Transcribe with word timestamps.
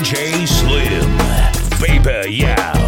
VJ 0.00 0.46
Slim. 0.46 1.18
Baby, 1.78 2.32
yeah. 2.32 2.79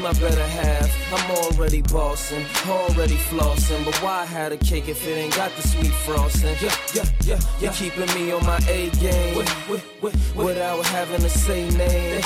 my 0.00 0.12
better 0.14 0.46
half. 0.46 0.90
I'm 1.12 1.30
already 1.36 1.82
bossing, 1.82 2.44
already 2.66 3.16
flossing. 3.16 3.84
But 3.84 3.96
why 4.02 4.24
had 4.24 4.52
a 4.52 4.56
cake 4.56 4.88
if 4.88 5.06
it 5.06 5.12
ain't 5.12 5.36
got 5.36 5.54
the 5.56 5.62
sweet 5.62 5.92
frosting? 5.92 6.56
Yeah, 6.60 6.74
yeah, 6.94 7.04
yeah, 7.24 7.34
yeah. 7.34 7.40
You're 7.60 7.72
keeping 7.72 8.06
me 8.14 8.32
on 8.32 8.44
my 8.46 8.58
A 8.68 8.90
game 8.90 9.36
with, 9.36 9.68
with, 9.68 10.02
with, 10.02 10.36
without 10.36 10.84
having 10.86 11.20
to 11.20 11.30
say 11.30 11.68
name. 11.70 12.22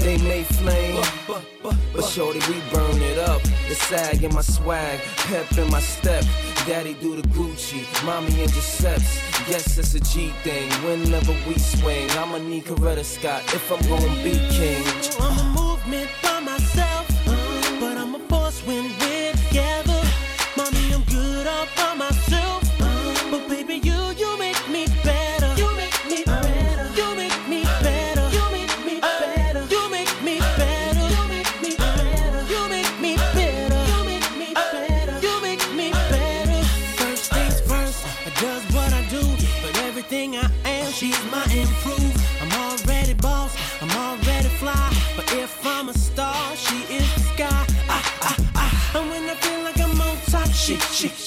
They, 0.00 0.18
may 0.18 0.42
flame, 0.42 1.02
but, 1.26 1.76
but, 1.92 2.04
shorty, 2.04 2.40
we 2.48 2.60
burn 2.70 3.00
it 3.00 3.18
up. 3.18 3.42
The 3.68 3.74
sag 3.74 4.22
in 4.22 4.34
my 4.34 4.42
swag, 4.42 5.00
pep 5.28 5.56
in 5.56 5.70
my 5.70 5.80
step. 5.80 6.24
Daddy 6.66 6.94
do 6.94 7.16
the 7.20 7.26
Gucci, 7.28 7.84
mommy 8.04 8.42
intercepts. 8.42 9.20
Yes, 9.48 9.78
it's 9.78 9.94
a 9.94 10.00
G 10.00 10.30
thing. 10.42 10.70
Whenever 10.84 11.32
we 11.46 11.58
swing, 11.58 12.10
I'ma 12.12 12.38
need 12.38 12.64
Coretta 12.64 13.04
Scott 13.04 13.42
if 13.54 13.70
I'm 13.70 13.80
gonna 13.88 14.22
be 14.22 14.32
king. 14.50 14.82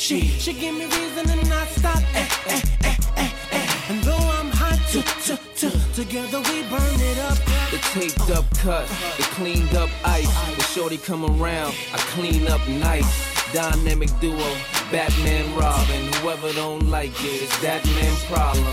She, 0.08 0.22
she 0.22 0.54
give 0.54 0.74
me 0.74 0.86
reason 0.86 1.26
to 1.28 1.50
not 1.50 1.68
stop. 1.68 2.02
Eh, 2.16 2.30
eh, 2.48 2.62
eh, 2.86 2.96
eh, 3.18 3.30
eh. 3.52 3.68
And 3.90 4.02
though 4.04 4.16
I'm 4.16 4.50
hot, 4.52 4.80
t- 4.90 5.02
t- 5.02 5.38
t- 5.54 5.94
together 5.94 6.40
we 6.48 6.62
burn 6.70 7.00
it 7.12 7.20
up. 7.20 7.38
The 7.72 7.78
taped 7.92 8.30
up 8.32 8.46
cut, 8.60 8.88
the 9.18 9.24
cleaned 9.36 9.76
up 9.76 9.90
ice. 10.06 10.56
The 10.56 10.64
shorty 10.64 10.96
come 10.96 11.26
around, 11.26 11.76
I 11.92 11.98
clean 12.16 12.48
up 12.48 12.66
nice. 12.70 13.52
Dynamic 13.52 14.10
duo, 14.22 14.56
Batman 14.94 15.54
Robin. 15.58 16.14
Whoever 16.22 16.54
don't 16.54 16.90
like 16.90 17.12
it, 17.26 17.44
it's 17.44 17.62
that 17.62 17.86
man 17.86 18.16
problem. 18.32 18.64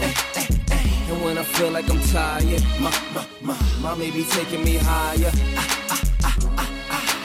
And 1.10 1.24
when 1.24 1.36
I 1.36 1.42
feel 1.42 1.72
like 1.72 1.90
I'm 1.90 2.00
tired, 2.12 2.62
my, 2.78 2.94
my, 3.12 3.26
my, 3.42 3.58
mommy 3.80 4.12
be 4.12 4.22
taking 4.22 4.62
me 4.62 4.76
higher. 4.76 5.32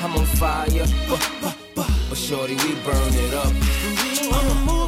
I'm 0.02 0.16
on 0.16 0.26
fire, 0.26 0.88
but, 1.08 1.32
but, 1.44 1.58
but, 1.76 1.92
but 2.10 2.18
shorty, 2.18 2.56
we 2.56 2.74
burn 2.84 3.14
it 3.14 3.34
up. 3.36 3.89
I'ma 4.32 4.54
move. 4.66 4.79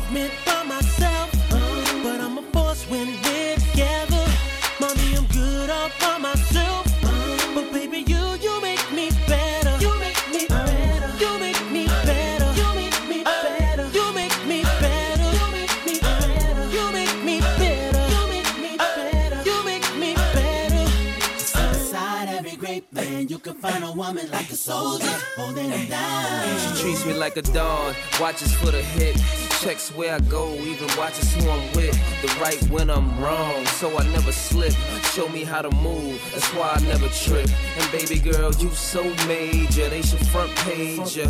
Woman 23.94 24.30
like 24.32 24.50
a 24.50 24.56
soldier 24.56 25.06
holding 25.36 25.70
him 25.70 25.90
down. 25.90 26.76
She 26.76 26.82
treats 26.82 27.06
me 27.06 27.14
like 27.14 27.38
a 27.38 27.42
dog, 27.42 27.96
watches 28.20 28.54
for 28.54 28.72
the 28.72 28.82
hit. 28.82 29.18
Checks 29.62 29.90
where 29.96 30.16
I 30.16 30.20
go, 30.22 30.54
even 30.56 30.88
watches 30.98 31.34
who 31.36 31.50
I'm 31.50 31.62
with. 31.74 31.96
The 32.22 32.28
right 32.42 32.62
when 32.70 32.90
I'm 32.90 33.20
wrong, 33.20 33.66
so 33.66 33.98
I 33.98 34.04
never 34.10 34.32
slip. 34.32 34.74
Show 35.14 35.28
me 35.30 35.44
how 35.44 35.62
to 35.62 35.70
move, 35.72 36.20
that's 36.32 36.48
why 36.56 36.72
I 36.76 36.80
never 36.82 37.08
trip. 37.10 37.50
And 37.78 37.92
baby 37.92 38.20
girl, 38.20 38.52
you 38.56 38.70
so 38.72 39.04
major, 39.28 39.90
they 39.90 40.02
should 40.02 40.26
front 40.28 40.56
page 40.58 41.18
ya. 41.18 41.26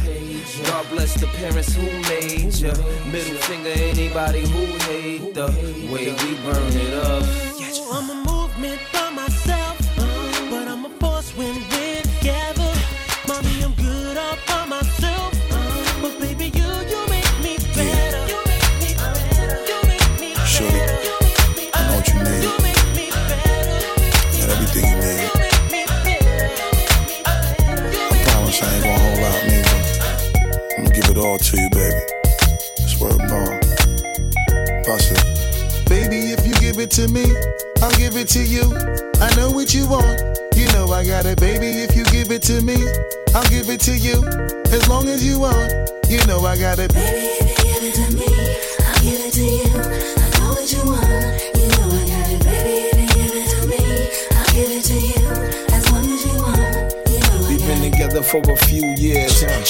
God 0.65 0.87
bless 0.89 1.19
the 1.19 1.27
parents 1.27 1.73
who 1.75 1.83
made 2.09 2.53
ya. 2.53 2.73
Middle 3.11 3.37
finger 3.37 3.69
anybody 3.69 4.41
who 4.47 4.65
hate 4.89 5.33
the 5.33 5.47
way 5.91 6.13
we 6.13 6.35
burn 6.45 6.73
it 6.73 6.93
up. 7.05 7.50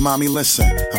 Mommy, 0.00 0.28
listen. 0.28 0.64
I 0.92 0.98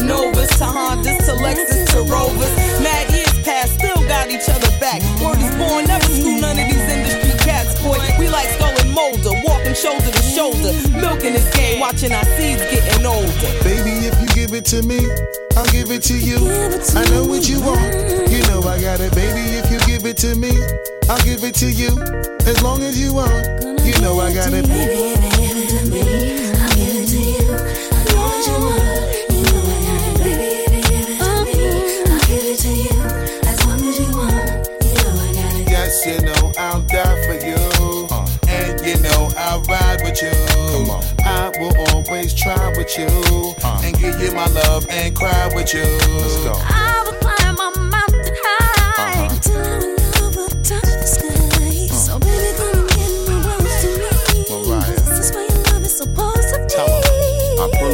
Novas 0.00 0.48
to 0.58 0.64
Hondas 0.64 1.26
to 1.26 1.32
Lexus 1.42 1.86
to 1.92 2.02
Rovers. 2.10 2.54
Mad 2.82 3.10
years 3.10 3.38
past, 3.44 3.74
still 3.78 4.00
got 4.08 4.30
each 4.30 4.48
other 4.48 4.70
back. 4.78 5.02
Word 5.20 5.38
is 5.38 5.54
born, 5.56 5.86
never 5.86 6.04
screw 6.04 6.40
none 6.40 6.58
of 6.58 6.66
these 6.66 6.88
industry 6.88 7.32
cats, 7.44 7.80
boy. 7.82 7.98
We 8.18 8.28
like 8.28 8.48
Scully 8.56 8.80
and 8.82 8.94
Mulder, 8.94 9.34
walking 9.44 9.74
shoulder 9.74 10.10
to 10.10 10.22
shoulder, 10.22 10.72
milking 10.98 11.34
this 11.34 11.48
game, 11.54 11.80
watching 11.80 12.12
our 12.12 12.24
seeds 12.36 12.62
getting 12.70 13.06
older. 13.06 13.28
Baby, 13.64 14.06
if 14.06 14.14
you 14.20 14.28
give 14.34 14.52
it 14.54 14.64
to 14.66 14.82
me, 14.82 15.00
I'll 15.56 15.66
give 15.72 15.90
it 15.90 16.02
to 16.04 16.14
you. 16.14 16.38
I 16.94 17.04
know 17.10 17.24
what 17.26 17.48
you 17.48 17.60
want. 17.60 17.82
You 18.30 18.42
know 18.48 18.62
I 18.62 18.80
got 18.80 19.00
it, 19.00 19.14
baby. 19.14 19.58
If 19.58 19.70
you 19.72 19.78
give 19.86 20.06
it 20.06 20.16
to 20.18 20.34
me, 20.36 20.52
I'll 21.08 21.22
give 21.24 21.42
it 21.42 21.54
to 21.56 21.70
you. 21.70 21.90
As 22.46 22.62
long 22.62 22.82
as 22.82 23.00
you 23.00 23.14
want, 23.14 23.46
you 23.84 23.98
know 24.00 24.20
I 24.20 24.32
got 24.32 24.52
it. 24.52 24.66
Baby, 24.68 26.47
try 42.48 42.68
with 42.76 42.98
you. 42.98 43.54
Uh. 43.62 43.82
And 43.84 43.98
give 43.98 44.20
you 44.20 44.32
my 44.32 44.46
love 44.46 44.86
and 44.88 45.14
cry 45.14 45.50
with 45.54 45.74
you. 45.74 45.82
Let's 45.82 46.36
go. 46.44 46.52
I 46.56 47.02
will 47.04 47.18
climb 47.20 47.56
a 47.56 47.78
mountain 47.78 48.34
high 48.42 49.26
uh-huh. 49.26 49.34
until 49.34 50.07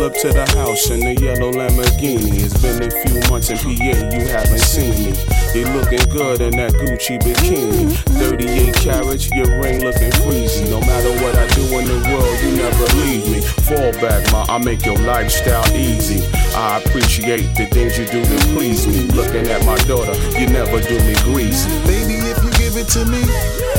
up 0.04 0.12
to 0.12 0.28
the 0.28 0.44
house 0.52 0.90
in 0.90 1.00
the 1.00 1.16
yellow 1.16 1.50
Lamborghini. 1.50 2.36
It's 2.36 2.52
been 2.60 2.76
a 2.84 2.92
few 2.92 3.24
months 3.32 3.48
in 3.48 3.56
PA, 3.56 3.96
you 4.12 4.28
haven't 4.28 4.60
seen 4.60 4.92
me. 5.00 5.16
You 5.56 5.64
looking 5.72 6.04
good 6.12 6.44
in 6.44 6.52
that 6.60 6.76
Gucci 6.76 7.16
bikini. 7.24 7.88
38 8.20 8.74
carriage, 8.84 9.32
your 9.32 9.48
ring 9.64 9.80
looking 9.80 10.12
freezy. 10.20 10.68
No 10.68 10.80
matter 10.84 11.08
what 11.24 11.32
I 11.40 11.48
do 11.56 11.64
in 11.80 11.88
the 11.88 11.96
world, 12.12 12.36
you 12.44 12.52
never 12.52 12.84
leave 13.00 13.24
me. 13.32 13.40
Fall 13.64 13.92
back, 14.04 14.20
ma, 14.30 14.44
I 14.52 14.58
make 14.58 14.84
your 14.84 14.98
lifestyle 15.08 15.64
easy. 15.72 16.20
I 16.52 16.84
appreciate 16.84 17.56
the 17.56 17.64
things 17.72 17.96
you 17.96 18.04
do 18.04 18.20
to 18.20 18.38
please 18.52 18.86
me. 18.86 19.08
Looking 19.16 19.48
at 19.48 19.64
my 19.64 19.78
daughter, 19.88 20.12
you 20.36 20.52
never 20.52 20.84
do 20.84 21.00
me 21.00 21.16
greasy. 21.24 21.70
Baby, 21.88 22.20
if 22.28 22.36
you 22.44 22.52
give 22.60 22.76
it 22.76 22.92
to 22.92 23.08
me, 23.08 23.24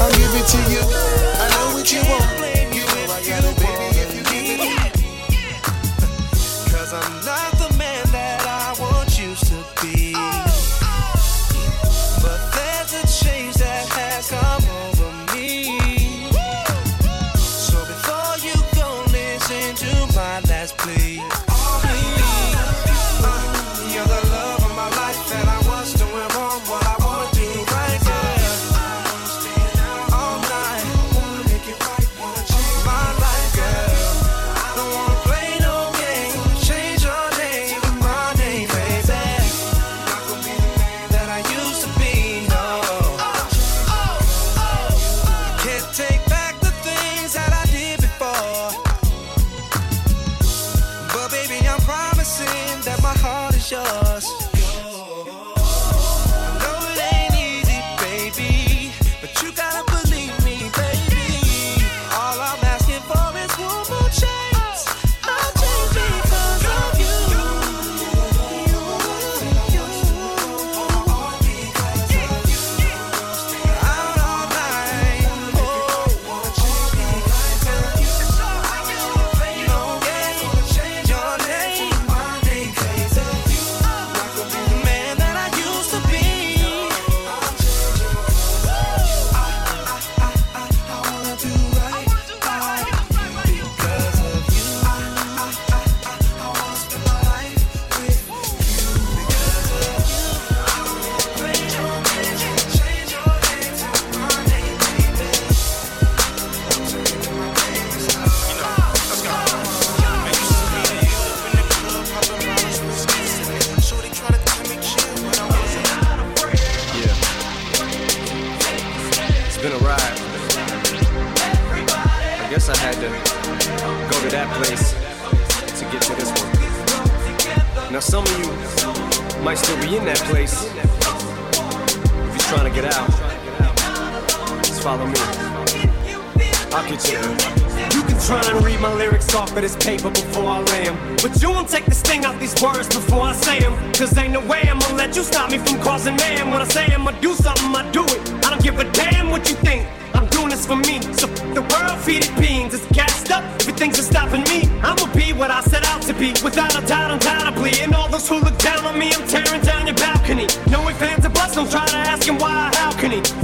I'll 0.01 0.09
give 0.17 0.33
it 0.33 0.47
to 0.57 0.59
you. 0.73 0.81
I 1.37 1.45
know 1.53 1.77
what 1.77 1.85
you 1.93 2.01
want. 2.09 2.24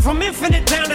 From 0.01 0.20
infinite 0.24 0.65
down 0.65 0.90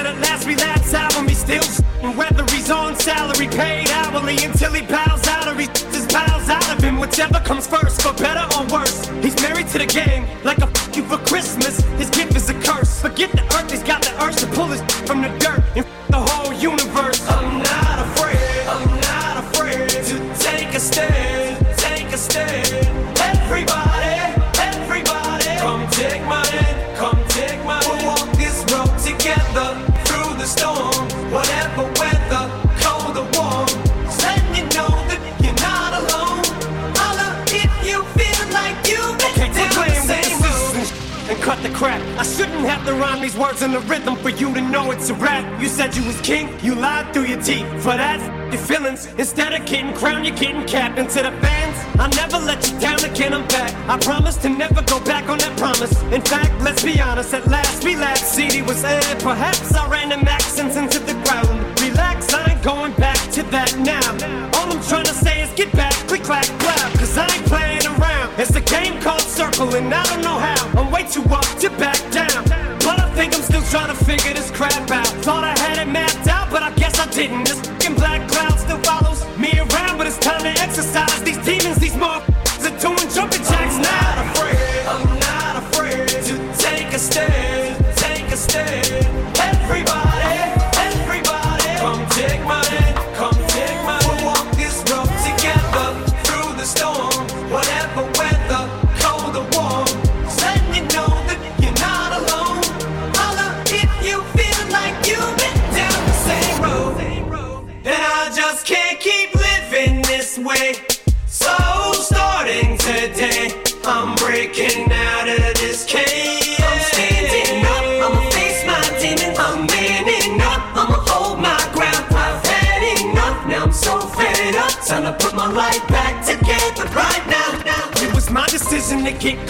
for 47.86 47.96
that. 47.96 48.18
Your 48.52 48.60
feelings, 48.62 49.06
instead 49.16 49.52
of 49.54 49.64
getting 49.64 49.94
crowned, 49.94 50.26
you're 50.26 50.34
getting 50.34 50.66
capped. 50.66 50.98
And 50.98 51.08
to 51.10 51.22
the 51.22 51.30
fans, 51.40 51.76
I'll 52.00 52.16
never 52.22 52.38
let 52.44 52.58
you 52.68 52.76
down 52.80 52.98
again, 53.04 53.32
I'm 53.32 53.46
back. 53.46 53.72
I 53.88 53.96
promise 53.98 54.36
to 54.38 54.48
never 54.48 54.82
go 54.82 54.98
back 55.04 55.28
on 55.28 55.38
that 55.38 55.56
promise. 55.56 55.94
In 56.10 56.20
fact, 56.20 56.50
let's 56.62 56.82
be 56.82 57.00
honest, 57.00 57.32
at 57.32 57.46
last 57.46 57.84
we 57.84 57.94
laughed. 57.94 58.26
CD 58.26 58.62
was 58.62 58.82
aired, 58.82 59.20
perhaps 59.20 59.72
I 59.72 59.88
ran 59.88 60.10
accents 60.26 60.76
into 60.76 60.98
the 60.98 61.14
ground. 61.24 61.80
Relax, 61.80 62.34
I 62.34 62.52
ain't 62.52 62.62
going 62.62 62.92
back 62.94 63.20
to 63.32 63.42
that 63.54 63.78
now. 63.78 64.15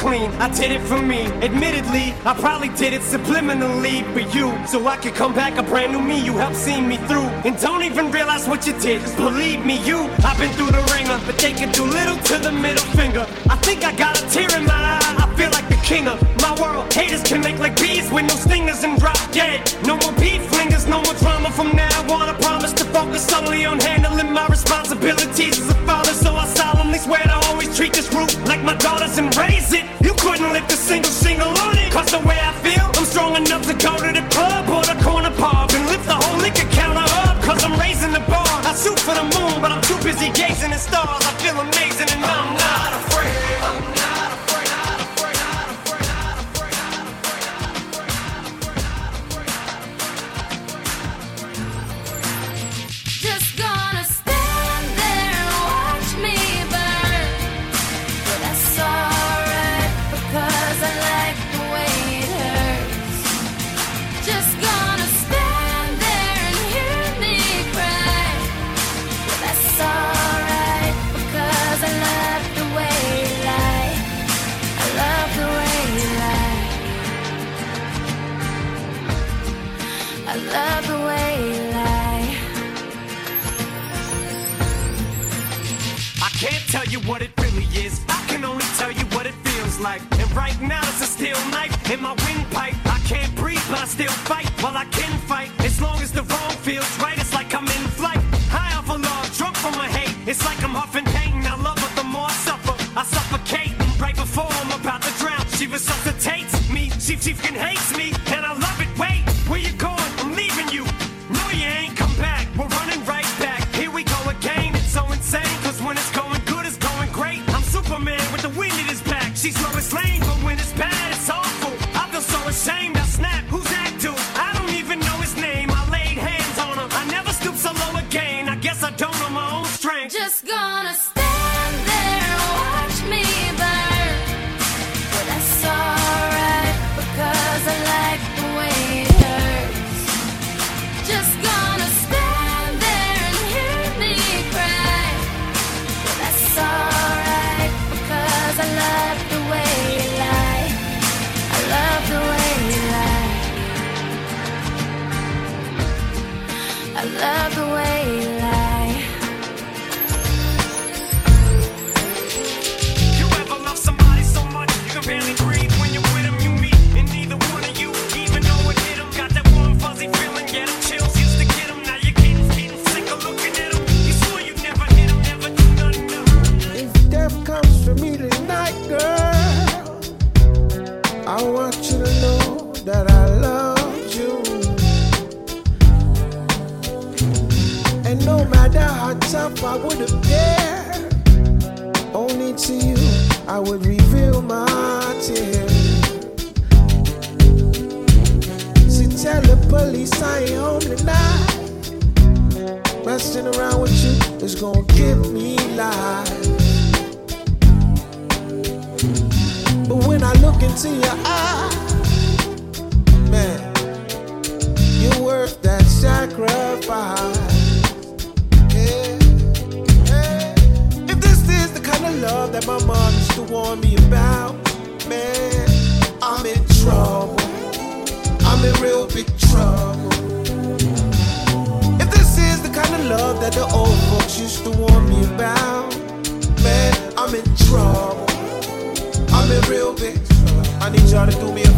clean. 0.07 0.31
I 0.47 0.49
did 0.55 0.71
it 0.71 0.83
for 0.83 1.03
me. 1.03 1.23
Admittedly, 1.49 2.15
I 2.25 2.33
probably 2.39 2.69
did 2.83 2.93
it 2.93 3.03
subliminally 3.03 3.99
for 4.15 4.25
you. 4.37 4.47
So 4.67 4.87
I 4.87 4.97
could 4.97 5.15
come 5.15 5.35
back 5.35 5.59
a 5.59 5.65
brand 5.65 5.93
new 5.93 6.01
me. 6.01 6.19
You 6.25 6.35
helped 6.39 6.57
see 6.57 6.81
me 6.81 6.97
through. 7.09 7.29
And 7.47 7.59
don't 7.61 7.83
even 7.83 8.13
realize 8.13 8.47
what 8.47 8.67
you 8.67 8.75
did. 8.79 9.03
Believe 9.17 9.65
me, 9.67 9.77
you. 9.89 9.99
I've 10.29 10.39
been 10.39 10.53
through 10.57 10.73
the 10.79 10.85
ringer, 10.95 11.19
but 11.27 11.37
they 11.39 11.53
can 11.53 11.73
do 11.73 11.85
little 11.99 12.19
to 12.31 12.39
the 12.39 12.53
middle 12.53 12.89
finger. 12.99 13.27
I 13.55 13.57
think 13.67 13.85
I 13.85 13.93
got 14.05 14.13
a 14.21 14.23
tear 14.31 14.51
in 14.59 14.65
my 14.65 14.81
eye. 14.95 15.15
I 15.25 15.27
feel 15.39 15.51
like 15.51 15.69
the 15.69 15.81
king 15.91 16.07
of 16.07 16.19
my 16.41 16.53
world. 16.61 16.93
Haters 16.93 17.23
can 17.25 17.41
make 17.41 17.59
like 17.59 17.75
bees 17.81 18.09
with 18.13 18.27
no 18.31 18.37
stingers 18.47 18.85
and 18.85 19.01
drop 19.01 19.19
dead. 19.33 19.59
No 19.85 19.97
more 20.03 20.15
beef 20.23 20.43
flingers, 20.53 20.87
no 20.89 21.03
more 21.03 21.15
drama 21.15 21.51
from 21.51 21.75
now 21.75 22.15
on. 22.15 22.29
I 22.29 22.35
promise 22.47 22.73
to 22.75 22.85
focus 22.97 23.27
solely 23.27 23.65
on 23.65 23.81
handling 23.81 24.33
my 24.33 24.47
responsibilities 24.47 25.59
as 25.59 25.69
a 25.71 25.79
father. 25.87 26.15
So 26.25 26.31
I 26.37 26.47
solemnly 26.47 26.99
swear 26.99 27.25
to 27.25 27.46
this 27.93 28.13
root 28.13 28.37
like 28.47 28.63
my 28.63 28.75
daughters 28.75 29.19
and 29.19 29.35
raise 29.37 29.73
it. 29.73 29.85
You 30.01 30.15
couldn't 30.15 30.53
lift 30.53 30.73
a 30.73 30.77
single 30.77 31.11
single 31.11 31.49
on 31.49 31.79
it. 31.79 31.93
Cause 31.93 32.11
the 32.11 32.19
way 32.21 32.39
I 32.39 32.46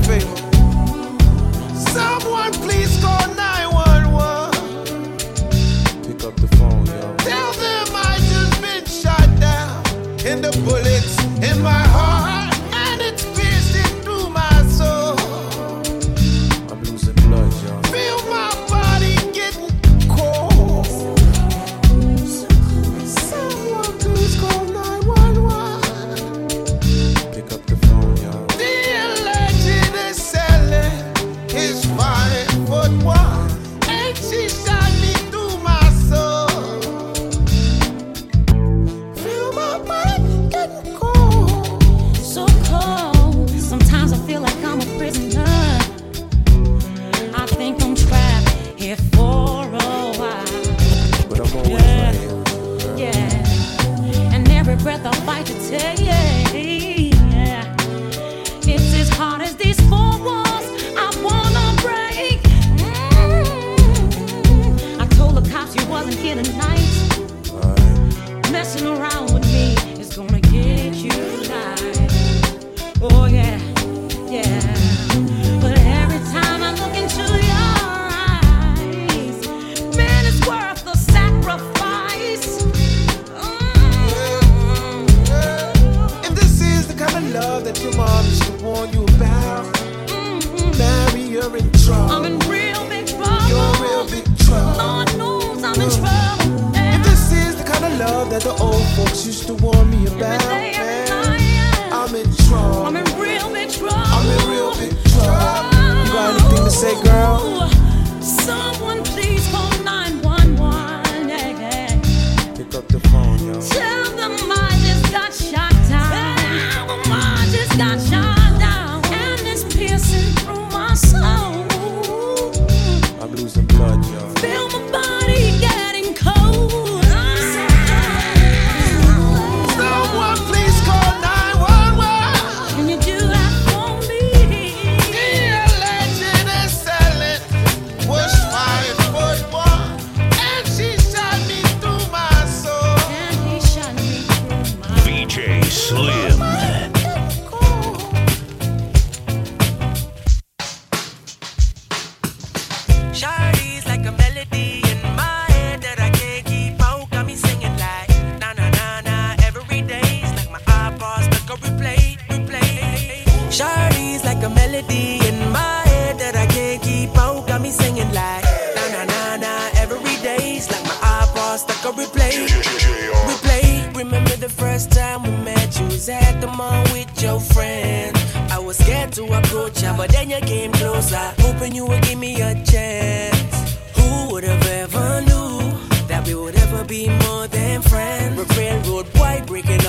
favor. 0.09 0.48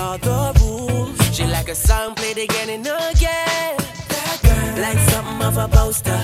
all 0.10 0.17
the 0.17 0.60
rules. 0.60 1.36
She 1.36 1.43
like 1.45 1.69
a 1.69 1.76
song 1.76 2.15
played 2.15 2.38
again 2.38 2.69
and 2.69 2.82
again. 2.82 3.76
That 4.13 4.38
girl, 4.43 4.82
like 4.86 5.00
something 5.12 5.39
off 5.48 5.58
a 5.58 5.67
poster. 5.67 6.22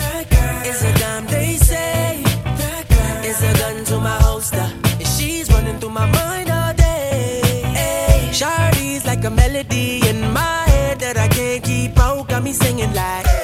That 0.00 0.24
girl, 0.32 0.70
is 0.70 0.82
a 0.82 0.92
dime 0.98 1.26
they 1.26 1.54
say. 1.56 2.22
That 2.62 2.84
girl, 2.88 3.24
is 3.30 3.40
a 3.50 3.52
gun 3.60 3.84
to 3.90 4.00
my 4.00 4.16
holster. 4.26 4.68
And 5.00 5.06
she's 5.06 5.50
running 5.52 5.78
through 5.78 5.94
my 6.02 6.06
mind 6.18 6.50
all 6.50 6.74
day. 6.74 7.62
Hey, 7.80 8.30
Shardy's 8.32 9.04
like 9.06 9.24
a 9.24 9.30
melody 9.30 10.00
in 10.08 10.18
my 10.32 10.62
head 10.72 10.98
that 11.00 11.16
I 11.16 11.28
can't 11.28 11.62
keep 11.62 11.98
out. 11.98 12.28
Got 12.28 12.42
me 12.42 12.52
singing 12.52 12.92
like. 12.92 13.37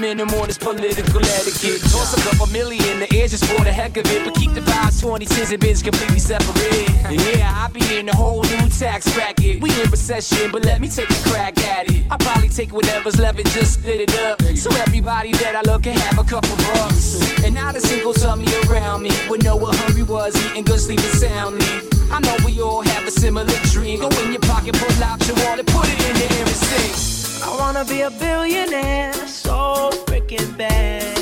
Minimum 0.00 0.48
in 0.48 0.54
political 0.56 1.20
etiquette. 1.20 1.82
Toss 1.82 2.16
a 2.16 2.20
couple 2.22 2.46
million 2.46 3.00
the 3.00 3.08
air 3.14 3.28
just 3.28 3.44
for 3.44 3.62
the 3.62 3.70
heck 3.70 3.98
of 3.98 4.06
it, 4.06 4.24
but 4.24 4.34
keep 4.34 4.54
the 4.54 4.60
vibes, 4.60 4.98
20 5.02 5.26
cents 5.26 5.52
and 5.52 5.60
bins 5.60 5.82
completely 5.82 6.18
separate. 6.18 6.88
Yeah, 7.10 7.52
I 7.54 7.68
be 7.70 7.98
in 7.98 8.08
a 8.08 8.16
whole 8.16 8.42
new 8.42 8.68
tax 8.70 9.12
bracket. 9.12 9.60
We 9.60 9.68
in 9.82 9.90
recession, 9.90 10.50
but 10.52 10.64
let 10.64 10.80
me 10.80 10.88
take 10.88 11.10
a 11.10 11.28
crack 11.28 11.58
at 11.58 11.90
it. 11.90 12.06
I 12.10 12.16
probably 12.16 12.48
take 12.48 12.72
whatever's 12.72 13.18
left 13.18 13.40
and 13.40 13.48
just 13.50 13.74
split 13.74 14.00
it 14.00 14.18
up. 14.20 14.40
So 14.56 14.70
everybody 14.76 15.32
that 15.32 15.54
I 15.54 15.70
look 15.70 15.82
can 15.82 15.98
have 15.98 16.18
a 16.18 16.24
couple 16.24 16.56
bucks. 16.56 17.20
And 17.44 17.54
not 17.54 17.76
a 17.76 17.80
single 17.80 18.14
tummy 18.14 18.46
around 18.68 19.02
me 19.02 19.10
would 19.28 19.44
know 19.44 19.56
what 19.56 19.76
hungry 19.76 20.04
was, 20.04 20.34
eating 20.46 20.64
good, 20.64 20.80
sleeping 20.80 21.04
soundly. 21.12 21.66
I 22.10 22.20
know 22.20 22.36
we 22.46 22.58
all 22.62 22.80
have 22.80 23.06
a 23.06 23.10
similar 23.10 23.52
dream. 23.64 24.00
Go 24.00 24.08
in 24.24 24.32
your 24.32 24.40
pocket, 24.40 24.76
pull 24.76 25.04
out 25.04 25.20
your 25.26 25.36
wallet, 25.44 25.66
put 25.66 25.86
it 25.86 26.00
in 26.08 26.14
the 26.16 26.40
and 26.40 26.48
sing. 26.48 27.19
I 27.42 27.56
wanna 27.58 27.84
be 27.84 28.02
a 28.02 28.10
billionaire 28.10 29.12
so 29.26 29.90
freaking 30.06 30.56
bad. 30.56 31.19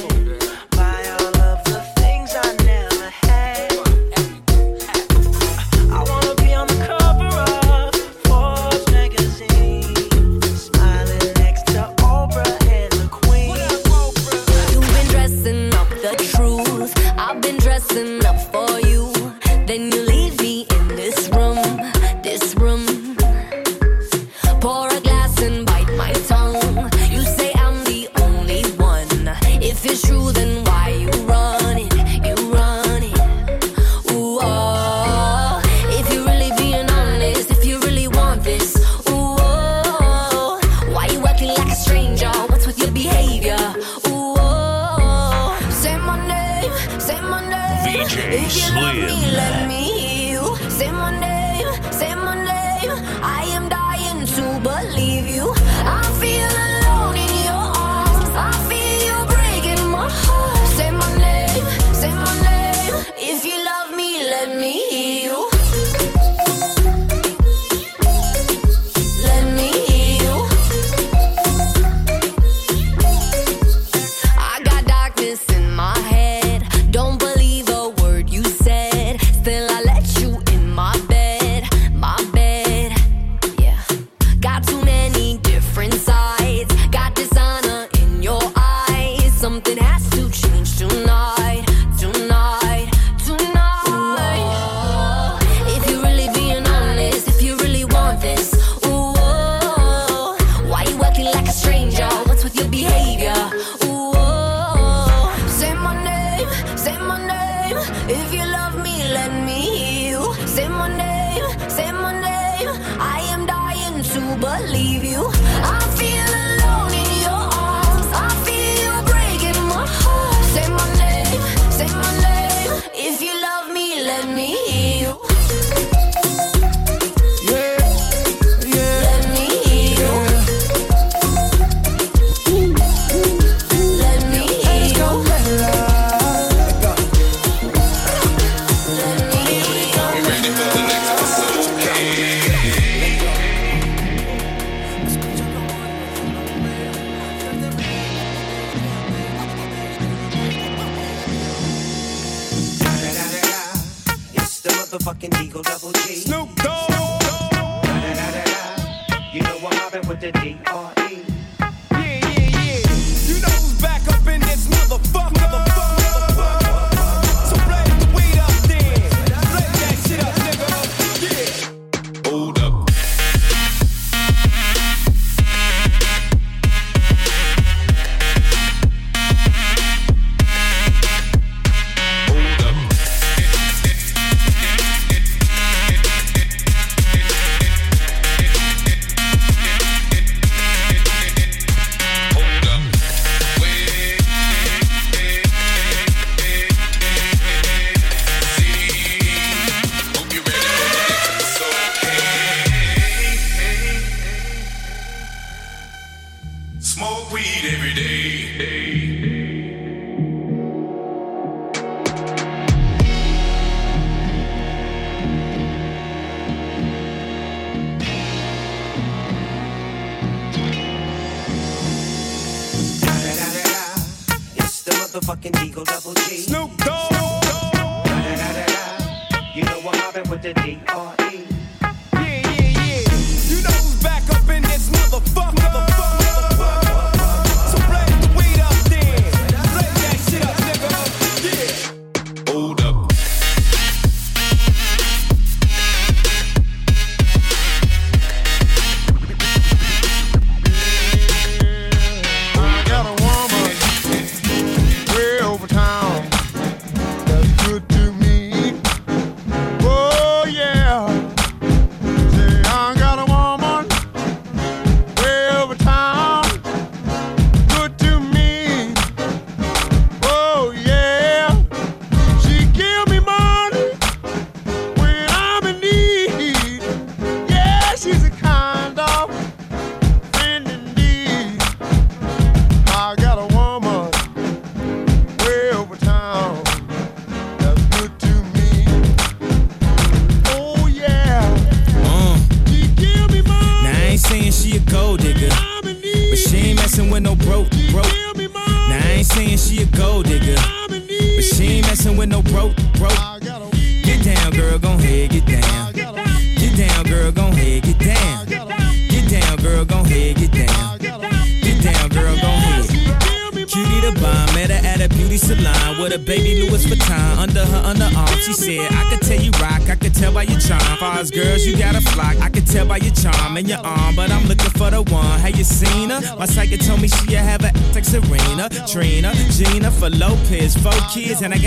Kids, 331.18 331.42
and 331.42 331.52
I 331.52 331.58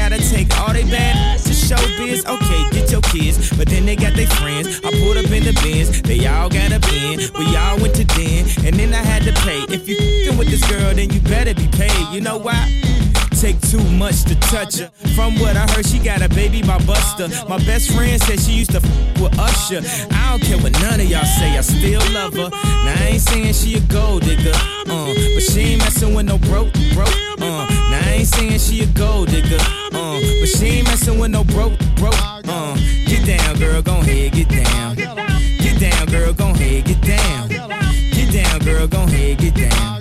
with 19.71 20.07
I 20.11 20.31
don't 20.31 20.41
care 20.41 20.57
what 20.57 20.73
none 20.81 20.99
of 20.99 21.09
y'all 21.09 21.23
say, 21.23 21.57
I 21.57 21.61
still 21.61 22.01
love 22.13 22.33
her. 22.33 22.49
Now 22.49 22.95
I 22.97 23.07
ain't 23.11 23.21
saying 23.21 23.53
she 23.53 23.77
a 23.77 23.79
gold 23.81 24.23
digger, 24.23 24.51
uh, 24.53 25.13
but 25.35 25.43
she 25.43 25.61
ain't 25.61 25.79
messing 25.79 26.13
with 26.13 26.25
no 26.25 26.37
broke, 26.37 26.73
broke, 26.93 27.15
uh. 27.39 27.65
Now 27.67 28.01
I 28.03 28.15
ain't 28.19 28.27
saying 28.27 28.59
she 28.59 28.83
a 28.83 28.87
gold 28.87 29.29
digger, 29.29 29.57
uh, 29.93 30.19
but 30.39 30.49
she 30.49 30.65
ain't 30.65 30.87
messing 30.87 31.19
with 31.19 31.31
no 31.31 31.43
broke, 31.43 31.77
broke, 31.95 32.15
uh. 32.47 32.75
Get 33.07 33.25
down, 33.25 33.57
girl, 33.59 33.81
gon' 33.81 34.03
head, 34.03 34.33
get 34.33 34.49
down. 34.49 34.95
Get 34.95 35.79
down, 35.79 36.07
girl, 36.07 36.33
gon' 36.33 36.55
head, 36.55 36.85
get 36.85 37.01
down. 37.01 37.49
Get 37.49 38.33
down, 38.33 38.59
girl, 38.59 38.87
gon' 38.87 39.07
head, 39.07 39.37
get 39.37 39.55
down. 39.55 40.00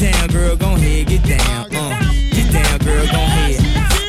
Get 0.00 0.14
down, 0.14 0.28
girl, 0.28 0.56
gon' 0.56 0.78
head, 0.78 1.08
get 1.08 1.22
down, 1.24 1.76
uh. 1.76 2.12
Get 2.32 2.50
down, 2.50 2.78
girl, 2.78 3.04
gon' 3.04 3.28
head. 3.36 3.60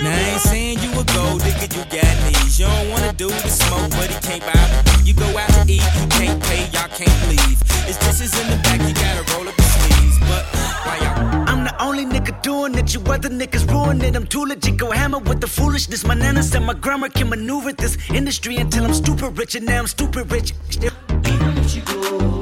Now 0.02 0.16
I 0.16 0.32
ain't 0.32 0.40
saying 0.40 0.80
you 0.80 0.90
a 0.92 1.04
gold 1.04 1.44
digger, 1.44 1.68
you 1.68 1.84
got 1.92 2.16
needs. 2.24 2.58
You 2.58 2.68
don't 2.68 2.90
wanna 2.92 3.12
do 3.12 3.28
the 3.28 3.50
smoke, 3.50 3.92
but 3.92 4.08
he 4.08 4.16
can't 4.24 4.42
buy 4.42 4.56
weed. 4.96 5.06
You 5.06 5.14
go 5.14 5.28
out 5.38 5.50
to 5.50 5.60
eat, 5.68 5.84
you 5.84 6.08
can't 6.08 6.42
pay, 6.44 6.64
y'all 6.72 6.88
can't 6.96 7.12
leave. 7.28 7.60
It's 7.90 7.98
dishes 8.00 8.32
in 8.40 8.48
the 8.48 8.56
back, 8.64 8.80
you 8.88 8.94
gotta 8.96 9.36
roll 9.36 9.50
up 9.50 9.56
the 9.58 9.64
sleeves. 9.64 10.18
But 10.32 10.46
why 10.88 10.98
y'all? 11.04 11.50
I'm 11.50 11.66
the 11.66 11.76
only 11.84 12.06
nigga 12.06 12.42
doing 12.42 12.74
it. 12.76 12.94
You 12.94 13.02
other 13.12 13.30
niggas 13.30 13.70
ruin 13.70 14.00
it. 14.02 14.16
I'm 14.16 14.26
too 14.26 14.46
legit. 14.46 14.78
Go 14.78 14.92
hammer 14.92 15.20
with 15.20 15.42
the 15.42 15.48
foolishness. 15.48 16.06
My 16.06 16.14
nana 16.14 16.42
said 16.42 16.64
my 16.64 16.74
grammar 16.74 17.10
can 17.10 17.28
maneuver 17.28 17.74
this 17.74 17.98
industry 18.10 18.56
until 18.56 18.86
I'm 18.86 18.94
stupid 18.94 19.38
rich, 19.38 19.56
and 19.56 19.66
now 19.66 19.80
I'm 19.80 19.88
stupid 19.88 20.32
rich. 20.32 20.54
Whoa, 20.80 22.18
whoa, 22.18 22.41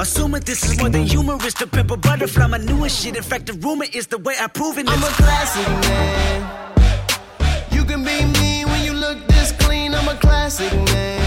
Assuming 0.00 0.40
this 0.40 0.64
is 0.64 0.78
more 0.78 0.88
than 0.88 1.02
humorous, 1.02 1.52
the 1.52 1.66
pimp 1.66 1.90
a 1.90 1.96
butterfly, 1.98 2.46
my 2.46 2.56
newest 2.56 3.04
shit. 3.04 3.18
In 3.18 3.22
fact, 3.22 3.44
the 3.44 3.52
rumor 3.52 3.84
is 3.92 4.06
the 4.06 4.16
way 4.16 4.34
I 4.40 4.46
prove 4.46 4.78
it. 4.78 4.88
I'm 4.88 5.02
a 5.02 5.06
classic 5.08 5.68
man. 5.68 6.72
You 7.70 7.84
can 7.84 8.02
be 8.02 8.24
me 8.40 8.64
when 8.64 8.82
you 8.82 8.94
look 8.94 9.18
this 9.28 9.52
clean. 9.58 9.94
I'm 9.94 10.08
a 10.08 10.14
classic 10.18 10.72
man. 10.72 11.19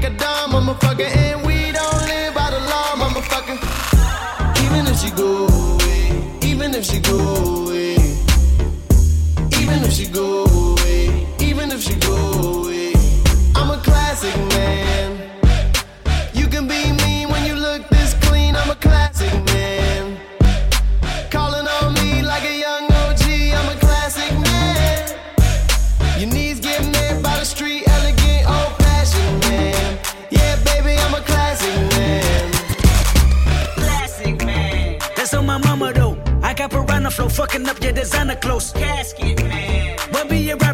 Like 0.00 0.12
a 0.12 0.16
dumb 0.16 0.52
motherfucker. 0.52 1.08
And 1.16 1.46
we 1.46 1.72
don't 1.72 2.02
live 2.06 2.34
by 2.34 2.50
the 2.50 2.60
law, 2.60 2.94
motherfucker. 3.02 3.58
Even 4.64 4.86
if 4.86 4.98
she 5.00 5.10
go 5.10 5.46
away, 5.46 6.48
even 6.48 6.74
if 6.74 6.84
she 6.84 7.00
go 7.00 7.18
away, 7.18 7.94
even 9.60 9.84
if 9.84 9.92
she 9.92 10.06
go 10.06 10.44
away, 10.44 11.26
even 11.40 11.72
if 11.72 11.82
she 11.82 11.94
go 11.94 12.14
away, 12.14 12.67
flow, 37.10 37.28
fucking 37.28 37.68
up 37.68 37.82
your 37.82 37.92
designer 37.92 38.36
clothes. 38.36 38.72
Casket 38.72 39.42
man. 39.44 39.57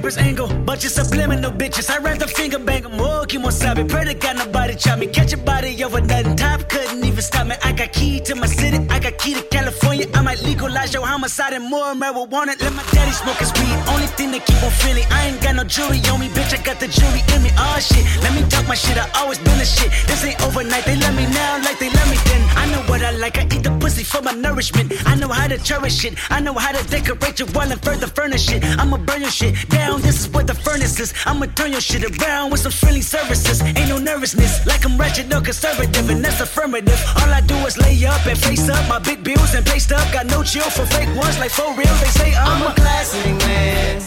Rapper's 0.04 0.18
angle? 0.18 0.48
Bunch 0.66 0.84
of 0.84 0.90
subliminal 0.90 1.50
bitches. 1.50 1.88
I 1.88 1.96
rather 1.96 2.26
finger 2.26 2.58
bang 2.58 2.82
them. 2.82 2.92
Oh, 3.00 3.24
on 3.24 3.52
sabe. 3.52 3.88
Pray 3.88 4.04
to 4.04 4.12
God 4.12 4.36
nobody 4.36 4.74
chop 4.74 4.98
me. 4.98 5.06
Catch 5.06 5.32
a 5.32 5.38
body 5.38 5.82
over 5.82 5.98
nothing. 6.02 6.36
Top 6.36 6.68
couldn't 6.68 7.02
even 7.02 7.22
stop 7.22 7.46
me. 7.46 7.54
I 7.64 7.72
got 7.72 7.90
key 7.94 8.20
to 8.20 8.34
my 8.34 8.46
city. 8.46 8.86
I 8.90 8.98
got 8.98 9.16
key 9.16 9.32
to 9.32 9.42
California. 9.44 10.06
I 10.12 10.20
might 10.20 10.42
legalize 10.42 10.92
your 10.92 11.06
homicide 11.06 11.54
and 11.54 11.64
more 11.64 11.94
marijuana. 11.94 12.52
Let 12.60 12.74
my 12.74 12.84
daddy 12.92 13.12
smoke 13.12 13.38
his 13.38 13.50
weed. 13.54 13.78
Only 13.88 14.08
thing 14.18 14.30
that 14.32 14.44
keep 14.44 14.62
on 14.62 14.72
feeling. 14.72 15.04
I 15.10 15.28
ain't 15.28 15.40
got 15.40 15.54
no 15.56 15.64
jewelry 15.64 16.00
on 16.12 16.20
me, 16.20 16.28
bitch. 16.28 16.52
I 16.52 16.62
got 16.62 16.80
the 16.80 16.88
jewelry 16.88 17.22
in 17.34 17.42
me. 17.42 17.50
Oh 17.56 17.78
shit. 17.80 18.04
Let 18.22 18.34
me 18.36 18.46
talk 18.50 18.68
my 18.68 18.74
shit. 18.74 18.98
I 18.98 19.08
always 19.20 19.38
been 19.38 19.58
a 19.58 19.64
shit. 19.64 19.90
This 20.06 20.22
ain't 20.22 20.38
overnight. 20.42 20.84
They 20.84 20.96
love 20.96 21.16
me 21.16 21.24
now 21.32 21.64
like 21.64 21.78
they 21.78 21.88
love 21.88 22.10
me 22.10 22.18
then. 22.28 22.42
I 22.60 22.66
know 22.70 22.82
what 22.92 23.00
I 23.02 23.12
like. 23.12 23.38
I 23.38 23.44
eat 23.44 23.62
the 23.64 23.72
pussy 23.80 24.04
for 24.04 24.20
my 24.20 24.32
nourishment. 24.32 24.92
I 25.06 25.14
know 25.14 25.28
how 25.28 25.48
to 25.48 25.56
cherish 25.56 26.04
it. 26.04 26.12
I 26.28 26.40
know 26.40 26.52
how 26.52 26.72
to 26.72 26.82
decorate 26.90 27.38
your 27.38 27.48
wall 27.56 27.72
and 27.72 27.80
further 27.82 28.06
furnish 28.06 28.52
it. 28.52 28.62
I'ma 28.78 28.98
burn 28.98 29.22
your 29.22 29.30
shit 29.30 29.54
down. 29.70 29.93
This 30.02 30.20
is 30.20 30.28
where 30.30 30.44
the 30.44 30.54
furnace 30.54 30.98
is. 31.00 31.12
I'ma 31.26 31.46
turn 31.54 31.72
your 31.72 31.80
shit 31.80 32.04
around 32.04 32.50
with 32.50 32.60
some 32.60 32.72
friendly 32.72 33.00
services. 33.02 33.62
Ain't 33.62 33.88
no 33.88 33.98
nervousness. 33.98 34.66
Like 34.66 34.84
I'm 34.84 34.96
wretched, 34.98 35.28
no 35.28 35.40
conservative, 35.40 36.08
and 36.10 36.24
that's 36.24 36.40
affirmative. 36.40 37.00
All 37.20 37.30
I 37.32 37.40
do 37.40 37.54
is 37.66 37.78
lay 37.78 37.96
up 38.06 38.24
and 38.26 38.38
face 38.38 38.68
up 38.68 38.88
my 38.88 38.98
big 38.98 39.22
bills 39.24 39.54
and 39.54 39.64
pay 39.64 39.78
stuff. 39.78 40.12
Got 40.12 40.26
no 40.26 40.42
chill 40.42 40.68
for 40.70 40.86
fake 40.86 41.08
ones 41.16 41.38
like 41.38 41.50
for 41.50 41.68
real. 41.74 41.94
They 42.02 42.12
say 42.20 42.34
I'm, 42.34 42.62
I'm 42.62 42.72
a 42.72 42.74
classic 42.74 43.24
man. 43.46 44.02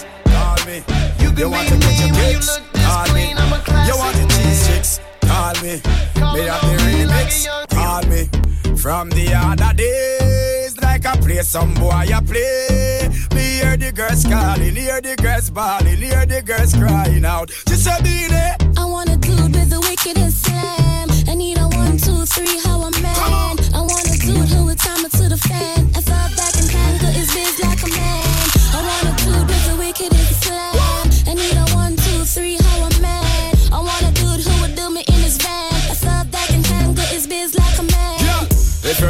You 1.19 1.29
can 1.31 1.37
You 1.39 1.45
be 1.45 1.45
want 1.45 1.67
to 1.69 1.75
me 1.75 1.79
get 1.81 1.99
your 1.99 2.11
when 2.13 2.29
you 2.31 2.37
kicks? 2.37 2.47
look 2.59 2.73
this 2.73 2.85
Call 2.85 3.13
me. 3.13 3.33
I'm 3.33 3.53
a 3.53 3.59
classic 3.63 3.93
You 3.93 3.99
want 3.99 4.15
the 4.17 4.25
cheese 4.35 4.67
chicks? 4.67 4.99
Call 5.21 5.53
me. 5.63 5.73
Made 6.35 6.49
up 6.49 6.61
the 6.61 6.77
remix? 6.85 7.47
Call 7.69 8.01
me. 8.11 8.77
from 8.77 9.09
the 9.09 9.33
other 9.33 9.73
days. 9.75 10.26
Like 10.97 11.15
I 11.15 11.21
play 11.21 11.41
some 11.43 11.75
boy, 11.75 11.91
I 11.91 12.19
play. 12.25 13.07
Me 13.35 13.59
hear 13.61 13.77
the 13.77 13.91
girls 13.93 14.23
calling, 14.23 14.75
hear 14.75 14.99
the 14.99 15.15
girls 15.15 15.51
bawling, 15.51 15.97
hear 15.97 16.25
the 16.25 16.41
girls 16.41 16.73
crying 16.73 17.23
out. 17.23 17.49
Just 17.67 17.85
a 17.85 18.01
minute. 18.01 18.79
I 18.79 18.83
want 18.83 19.07
a 19.11 19.17
dude 19.17 19.53
with 19.53 19.69
the 19.69 19.79
wickedest 19.79 20.45
slam. 20.45 21.09
I 21.29 21.35
need 21.35 21.59
a 21.59 21.67
one, 21.67 21.97
two, 21.99 22.25
three, 22.25 22.57
how 22.65 22.81
a 22.81 22.89
man. 22.89 23.15
I 23.75 23.81
want 23.81 24.07
a 24.09 24.17
dude 24.17 24.49
who 24.49 24.65
would 24.65 24.79
time 24.79 25.05
it 25.05 25.11
to 25.11 25.29
the 25.29 25.37
fan. 25.37 25.85
I 25.93 26.01
thought 26.01 26.35
back 26.35 26.55
and 26.57 26.67
tangle 26.67 27.09
his 27.09 27.31
biz 27.31 27.59
like 27.59 27.83
a 27.83 27.89
man. 27.95 28.26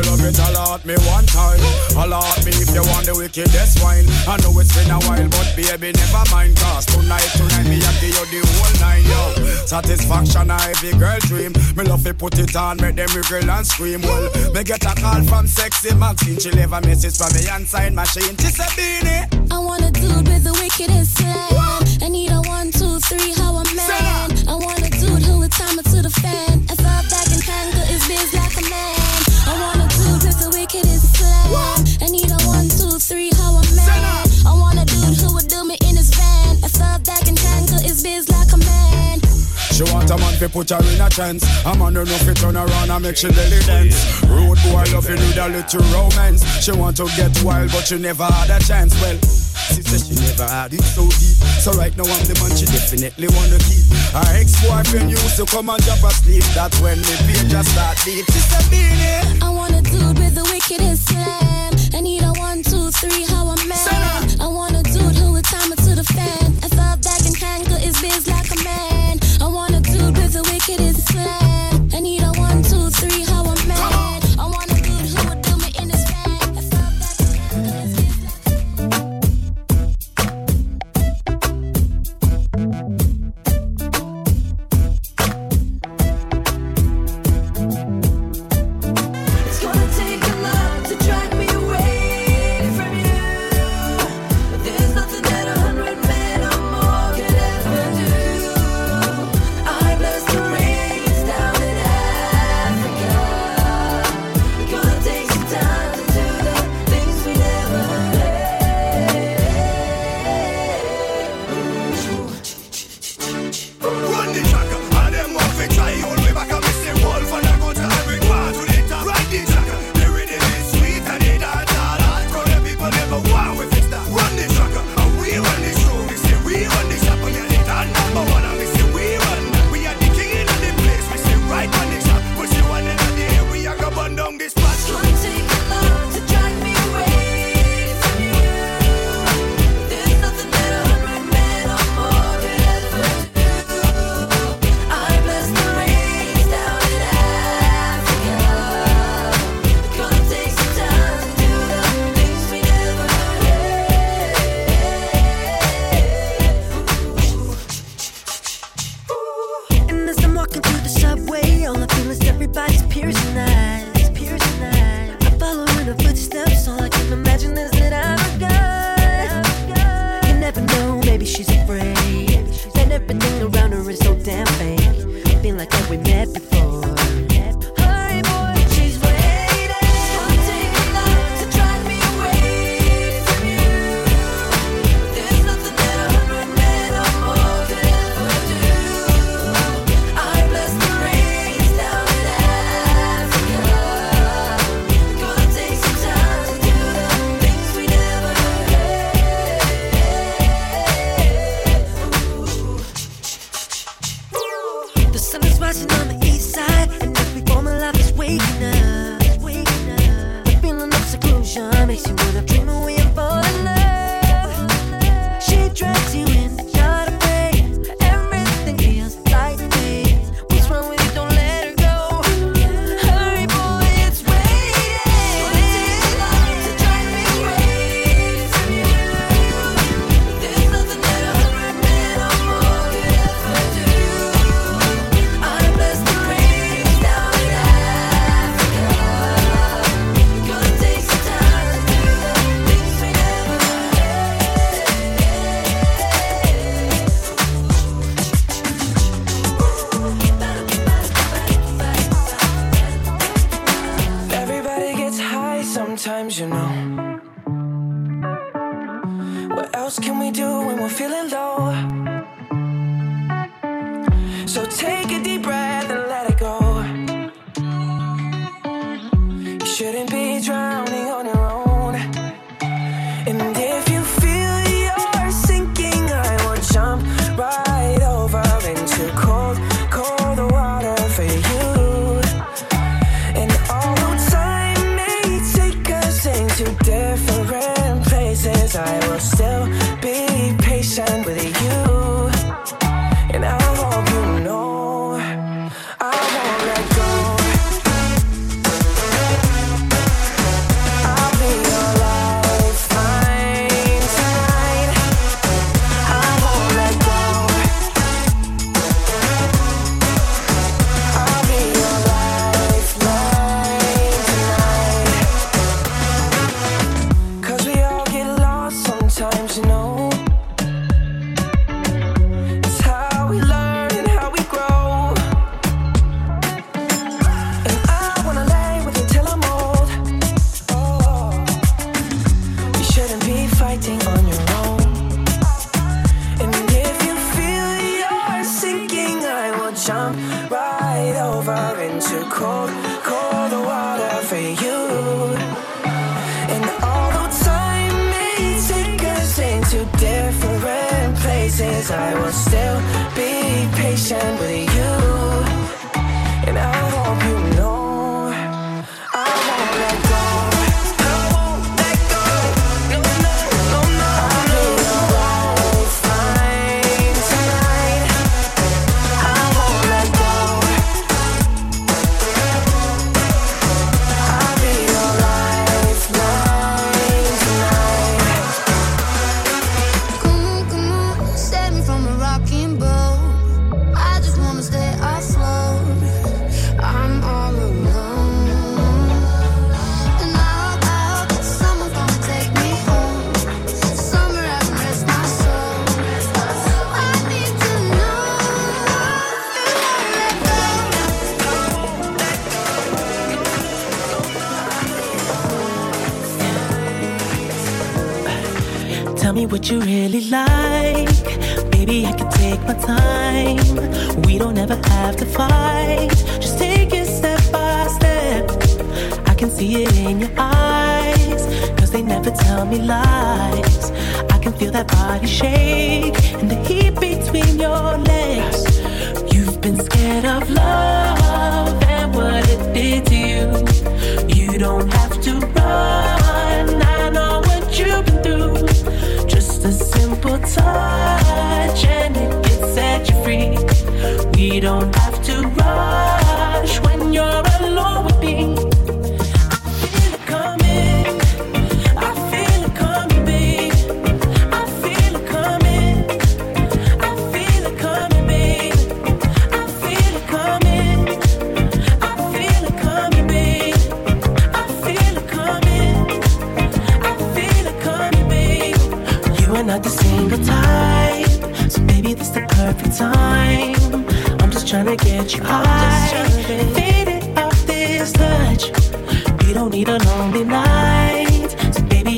Love 0.07 0.23
it, 0.23 0.39
allot 0.39 0.85
me 0.85 0.95
one 1.11 1.25
time. 1.27 1.59
Allot 1.99 2.39
me 2.45 2.51
if 2.55 2.71
you 2.71 2.83
want 2.87 3.05
the 3.05 3.15
wickedest 3.15 3.83
wine. 3.83 4.07
I 4.23 4.39
know 4.39 4.55
it's 4.59 4.71
been 4.71 4.87
a 4.87 4.99
while, 5.03 5.27
but 5.27 5.51
baby, 5.55 5.91
never 5.91 6.23
mind. 6.31 6.55
Cause 6.55 6.85
tonight, 6.87 7.27
tonight, 7.35 7.67
me 7.67 7.83
I 7.83 7.91
give 7.99 8.15
you 8.15 8.25
the 8.31 8.39
whole 8.47 8.75
nine, 8.79 9.03
yo. 9.03 9.21
Satisfaction, 9.67 10.47
a 10.47 10.57
every 10.71 10.95
girl 10.95 11.19
dream. 11.27 11.51
Me 11.75 11.83
love 11.83 12.03
to 12.07 12.13
put 12.13 12.39
it 12.39 12.55
on, 12.55 12.79
make 12.79 12.95
them 12.95 13.11
wriggle 13.11 13.51
and 13.51 13.67
scream. 13.67 14.01
Well, 14.01 14.31
me 14.55 14.63
get 14.63 14.87
a 14.87 14.95
call 14.95 15.23
from 15.27 15.45
sexy 15.45 15.93
Maxine. 15.95 16.39
She 16.39 16.51
leave 16.51 16.71
a 16.71 16.79
message 16.81 17.19
from 17.19 17.35
me 17.35 17.43
inside 17.51 17.93
machine. 17.93 18.35
She 18.39 18.47
said, 18.47 18.71
Beenie. 18.79 19.27
I 19.51 19.59
want 19.59 19.83
a 19.83 19.91
dude 19.91 20.23
with 20.23 20.43
the 20.47 20.55
wickedest 20.55 21.19
slam. 21.19 21.83
I 22.01 22.07
need 22.07 22.31
a 22.31 22.39
one, 22.47 22.71
two, 22.71 22.99
three, 23.11 23.35
how 23.35 23.59
a 23.59 23.63
man. 23.75 24.31
I 24.47 24.55
want 24.55 24.79
a 24.79 24.89
dude 24.89 25.23
who 25.27 25.39
would 25.39 25.51
time 25.51 25.77
it 25.79 25.85
to 25.91 26.01
the 26.01 26.09
fan. 26.09 26.63
I 26.71 26.75
thought 26.79 27.05
back 27.11 27.26
Want 40.07 40.21
a 40.21 40.23
man 40.23 40.39
to 40.39 40.47
put 40.47 40.69
her 40.69 40.79
in 40.79 41.01
a 41.01 41.09
trance. 41.09 41.43
A 41.65 41.75
man 41.75 41.91
who 41.95 42.05
know 42.05 42.17
fi 42.23 42.31
turn 42.31 42.55
around 42.55 42.89
and 42.89 43.03
make 43.03 43.17
she 43.17 43.27
belly 43.27 43.59
dance. 43.67 44.23
Rude 44.23 44.55
boy 44.63 44.87
love 44.95 45.03
you 45.03 45.19
with 45.19 45.35
a 45.35 45.47
little 45.51 45.83
romance. 45.91 46.47
She 46.63 46.71
want 46.71 46.95
to 46.95 47.11
get 47.19 47.35
wild 47.43 47.71
but 47.75 47.83
she 47.83 47.99
never 47.99 48.23
had 48.23 48.47
a 48.47 48.63
chance. 48.63 48.95
Well, 49.01 49.19
she 49.67 49.83
said 49.83 49.99
she 50.07 50.15
never 50.15 50.47
had 50.47 50.71
it 50.71 50.83
so 50.95 51.03
deep. 51.03 51.35
So 51.59 51.75
right 51.75 51.91
now 51.97 52.07
I'm 52.07 52.23
the 52.23 52.39
man 52.39 52.55
she 52.55 52.71
definitely 52.71 53.27
wanna 53.35 53.59
keep. 53.67 53.83
Her 54.15 54.39
ex-boyfriend 54.39 55.11
used 55.11 55.35
to 55.43 55.45
come 55.45 55.67
and 55.67 55.83
drop 55.83 55.99
asleep. 56.07 56.43
That's 56.55 56.79
when 56.79 57.03
the 57.03 57.15
page 57.27 57.51
just 57.51 57.67
start 57.75 57.99
deep. 58.07 58.23
She 58.31 58.39
said, 58.47 58.63
Beenie. 58.71 59.43
I 59.43 59.49
want 59.51 59.75
a 59.75 59.83
dude 59.83 60.15
with 60.23 60.39
the 60.39 60.47
wickedest 60.47 61.03
slam. 61.11 61.75
I 61.91 61.99
need 61.99 62.23
a 62.23 62.31
one, 62.39 62.63
two, 62.63 62.91
three, 62.95 63.27
how 63.27 63.51
a 63.51 63.55
man. 63.67 64.39
I 64.39 64.47
want 64.47 64.71
a 64.71 64.83
dude 64.87 65.19
who 65.19 65.33
would 65.35 65.43
time 65.43 65.73
it 65.73 65.83
to 65.83 65.99
the 65.99 66.07
fan. 66.15 66.55
I 66.63 66.71
thought 66.71 67.03
back 67.03 67.25
and 67.27 67.35
tangle 67.35 67.75
his 67.75 67.99
biz 67.99 68.27
like 68.27 68.36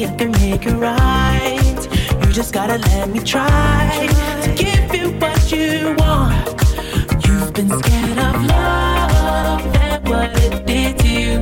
I 0.06 0.16
can 0.16 0.32
make 0.32 0.66
it 0.66 0.76
right. 0.76 1.88
You 2.22 2.32
just 2.32 2.54
gotta 2.54 2.78
let 2.78 3.10
me 3.10 3.20
try 3.20 4.08
to 4.44 4.56
give 4.56 4.96
you 4.96 5.12
what 5.20 5.52
you 5.52 5.94
want. 5.98 6.48
You've 7.28 7.54
been 7.54 7.70
scared 7.80 8.18
of 8.18 8.46
love 8.46 9.76
and 9.76 10.08
what 10.08 10.32
it 10.38 10.66
did 10.66 11.00
to 11.00 11.08
you. 11.10 11.40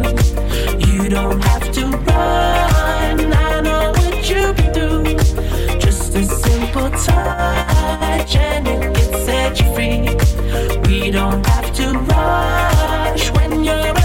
You 0.88 1.08
don't 1.08 1.39
have 1.43 1.72
to 1.74 1.86
run. 1.86 3.32
I 3.32 3.62
know 3.62 3.91
what 3.91 4.28
you've 4.28 4.55
been 4.55 4.74
through. 4.74 5.80
Just 5.80 6.16
a 6.16 6.26
simple 6.26 6.89
touch 6.89 8.36
and 8.36 8.68
it 8.68 8.95
can 8.95 9.26
set 9.26 9.60
you 9.60 9.68
free. 9.76 10.89
We 10.89 11.12
don't 11.12 11.45
have 11.45 11.72
to 11.76 11.93
rush 11.93 13.32
when 13.34 13.64
you're. 13.64 13.97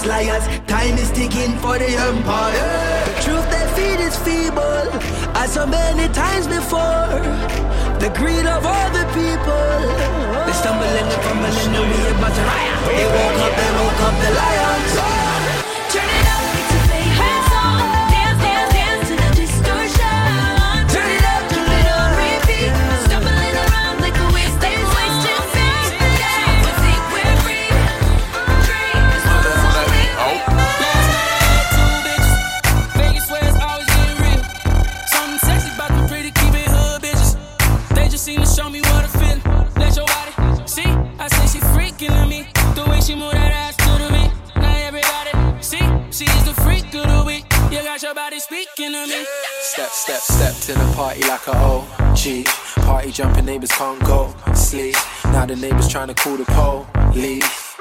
as 0.00 0.06
liars. 0.06 0.46
Time 0.66 0.96
is 0.98 1.10
ticking 1.10 1.56
for 1.58 1.78
the 1.78 1.88
empire. 1.88 3.04
The 3.04 3.22
truth 3.22 3.46
they 3.50 3.66
feed 3.76 4.00
is 4.00 4.16
feeble, 4.16 4.88
as 5.36 5.52
so 5.52 5.66
many 5.66 6.12
times 6.12 6.46
before. 6.46 6.99
party 51.10 51.28
like 51.28 51.46
a 51.48 51.56
OG. 51.56 52.44
Party 52.86 53.10
jumping, 53.10 53.44
neighbors 53.44 53.72
can't 53.72 54.00
go 54.04 54.32
sleep. 54.54 54.94
Now 55.24 55.46
the 55.46 55.56
neighbors 55.56 55.88
trying 55.88 56.08
to 56.08 56.14
call 56.14 56.36
the 56.36 56.44
police. 56.44 57.76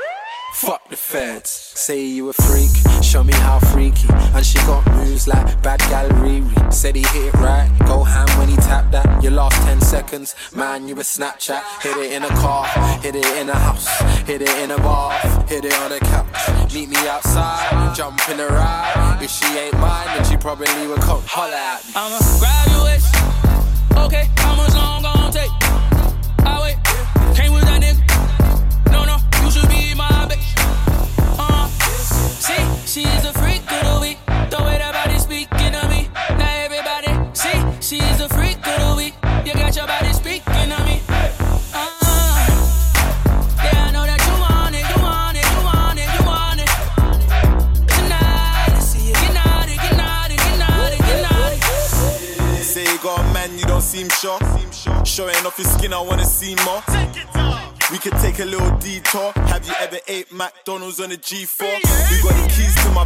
Fuck 0.54 0.90
the 0.90 0.96
feds. 0.96 1.50
Say 1.50 2.04
you 2.06 2.30
a 2.30 2.34
freak, 2.34 2.70
show 3.04 3.24
me 3.24 3.34
how 3.34 3.60
freaky. 3.60 4.08
And 4.34 4.46
she 4.46 4.58
got 4.60 4.86
moves 4.94 5.28
like 5.28 5.62
bad 5.62 5.80
gallery. 5.92 6.44
Said 6.72 6.96
he 6.96 7.04
hit 7.04 7.34
it 7.34 7.34
right, 7.36 7.70
go 7.86 8.04
ham 8.04 8.28
when 8.38 8.50
he 8.50 8.56
tapped 8.58 8.92
that. 8.92 9.24
Your 9.24 9.32
last 9.32 9.56
10 9.68 9.80
seconds, 9.82 10.36
man, 10.56 10.88
you 10.88 10.96
a 10.96 11.04
Snapchat. 11.04 11.62
Hit 11.82 11.98
it 11.98 12.12
in 12.12 12.24
a 12.24 12.30
car, 12.30 12.66
hit 13.00 13.16
it 13.16 13.26
in 13.38 13.50
a 13.50 13.56
house, 13.56 13.88
hit 14.28 14.42
it 14.42 14.58
in 14.58 14.72
a 14.72 14.78
bar, 14.78 15.14
hit 15.48 15.66
it 15.66 15.74
on 15.76 15.92
a 15.92 16.00
couch. 16.00 16.74
Meet 16.74 16.90
me 16.90 17.08
outside, 17.08 17.96
jump 17.96 18.20
in 18.30 18.40
a 18.40 18.48
ride. 18.48 19.20
If 19.22 19.30
she 19.30 19.46
ain't 19.58 19.80
mine, 19.80 20.08
then 20.08 20.26
she 20.26 20.36
probably 20.36 20.88
would 20.88 21.02
come 21.02 21.22
holler 21.26 21.54
at 21.54 21.86
me. 21.86 21.94
I'm 21.96 22.12
a 22.12 22.40
graduate. 22.40 23.19
Okay, 24.06 24.28
how 24.38 24.56
much 24.56 24.74
long 24.74 25.02
gon' 25.04 25.32
take? 25.32 25.69
Seem 54.08 54.10
sure. 54.10 55.06
Showing 55.06 55.36
off 55.46 55.58
your 55.58 55.68
skin, 55.68 55.94
I 55.94 56.00
wanna 56.00 56.26
see 56.26 56.56
more. 56.64 56.82
We 57.92 57.98
could 57.98 58.14
take 58.22 58.40
a 58.40 58.46
little 58.46 58.72
detour. 58.78 59.34
Have 59.52 59.66
you 59.68 59.74
ever 59.80 59.98
ate 60.08 60.32
McDonald's 60.32 61.00
on 61.00 61.12
a 61.12 61.16
G4? 61.16 61.66
We 62.12 62.22
got 62.24 62.36
the 62.40 62.48
keys 62.56 62.76
to 62.84 62.90
my 62.92 63.04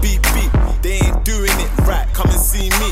beep 0.00 0.22
beep. 0.34 0.52
They 0.82 1.00
ain't 1.06 1.24
doing 1.24 1.50
it 1.50 1.70
right. 1.86 2.06
Come 2.12 2.30
and 2.30 2.40
see 2.40 2.68
me. 2.82 2.90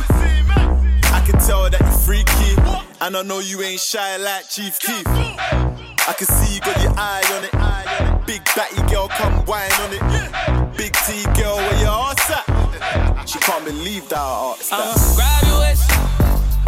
I 1.12 1.22
can 1.26 1.38
tell 1.40 1.68
that 1.68 1.78
you're 1.78 2.00
freaky, 2.08 2.52
and 3.00 3.16
I 3.16 3.22
know 3.22 3.40
you 3.40 3.60
ain't 3.62 3.80
shy 3.80 4.16
like 4.16 4.48
Chief 4.48 4.78
Keef. 4.80 5.06
I 5.06 6.14
can 6.16 6.26
see 6.26 6.54
you 6.54 6.60
got 6.60 6.82
your 6.82 6.94
eye 6.96 7.22
on 7.34 7.44
it. 7.44 7.54
Eye 7.54 7.86
on 8.00 8.20
it. 8.20 8.26
Big 8.26 8.42
batty 8.56 8.82
girl, 8.92 9.08
come 9.08 9.44
wine 9.44 9.72
on 9.84 9.92
it. 9.92 10.76
Big 10.76 10.92
T 11.04 11.22
girl, 11.38 11.56
where 11.56 11.80
your 11.80 11.90
ass 12.10 12.30
at? 12.30 13.28
She 13.28 13.38
can't 13.38 13.64
believe 13.64 14.08
that 14.08 14.18
I 14.18 14.56
asked 14.58 14.70
that. 14.70 14.80
I'ma 14.80 15.16
grab 15.16 15.44
your 15.46 15.60
waist. 15.60 16.09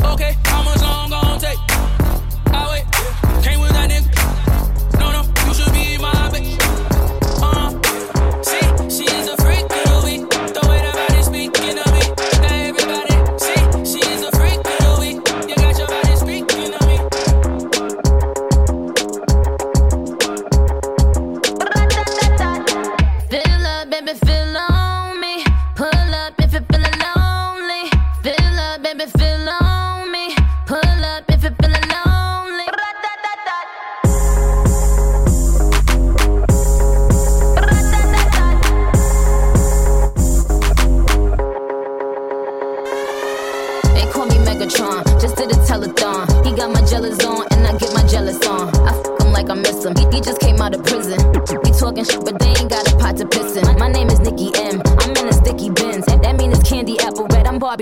Okay, 0.05 0.36
how 0.44 0.62
much 0.62 0.80
long 0.82 1.11
gon' 1.11 1.38
take? 1.40 1.59
I 2.46 2.68
wait, 2.70 2.84
came 3.44 3.61
with 3.61 3.72
that 3.72 3.90
nigga. 3.90 4.09
No, 4.98 5.12
no, 5.12 5.22
you 5.46 5.55
should 5.55 5.72
be 5.72 5.98
my 5.98 6.12
bitch. 6.32 6.57
Uh, 7.42 7.70
see, 8.42 8.66
she's 8.90 9.28
a 9.28 9.36
freak 9.42 9.64
of 9.64 10.05
the. 10.55 10.62
Way 10.68 10.78
that 10.82 10.94
body 10.94 11.22
speaking 11.22 11.76
to 11.76 11.84
me. 11.92 12.03
Everybody, 12.44 13.14
see, 13.38 13.61
she's 13.84 14.22
a 14.22 14.30
freak. 14.36 14.61
You 15.48 15.57
got 15.57 15.78
your 15.78 15.88
body 15.88 16.16
speaking 16.16 16.72
to 16.72 16.86
me. 16.86 16.96
Up, 23.64 23.90
baby, 23.90 24.12
on 24.57 24.71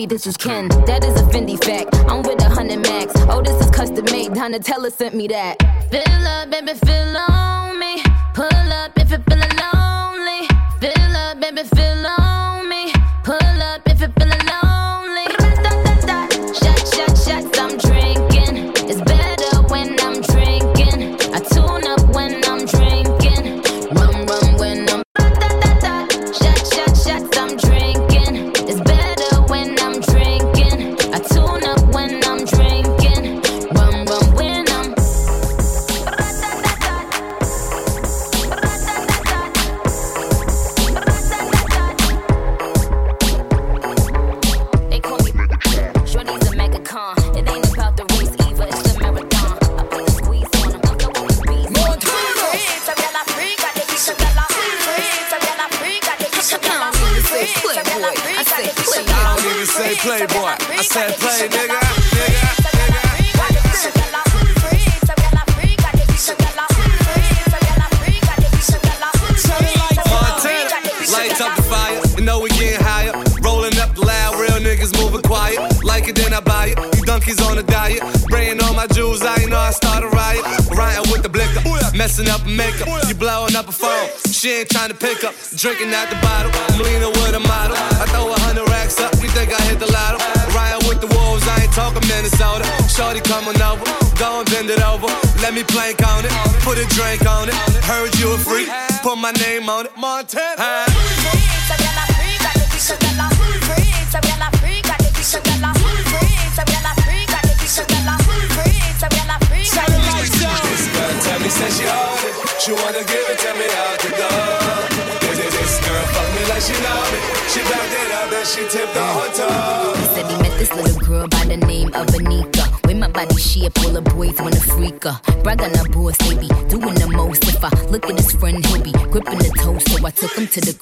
red. 0.00 0.10
This 0.10 0.26
is 0.26 0.36
Ken. 0.36 0.68
That 0.86 1.04
is 1.04 1.20
a 1.20 1.24
Fendi 1.24 1.62
fact. 1.62 1.94
I'm 2.08 2.22
with 2.22 2.40
a 2.42 2.48
hundred 2.48 2.80
max. 2.80 3.12
Oh, 3.28 3.42
this 3.42 3.58
is 3.64 3.70
custom 3.70 4.04
made. 4.06 4.32
Donatella 4.32 4.92
sent 4.92 5.14
me 5.14 5.28
that. 5.28 5.56
Fill 5.90 6.26
up, 6.26 6.50
baby, 6.50 6.74
fill 6.74 7.16
on 7.16 7.78
me. 7.78 8.02
Pull 8.34 8.72
up 8.72 8.92
if 8.96 9.10
you're 9.10 9.29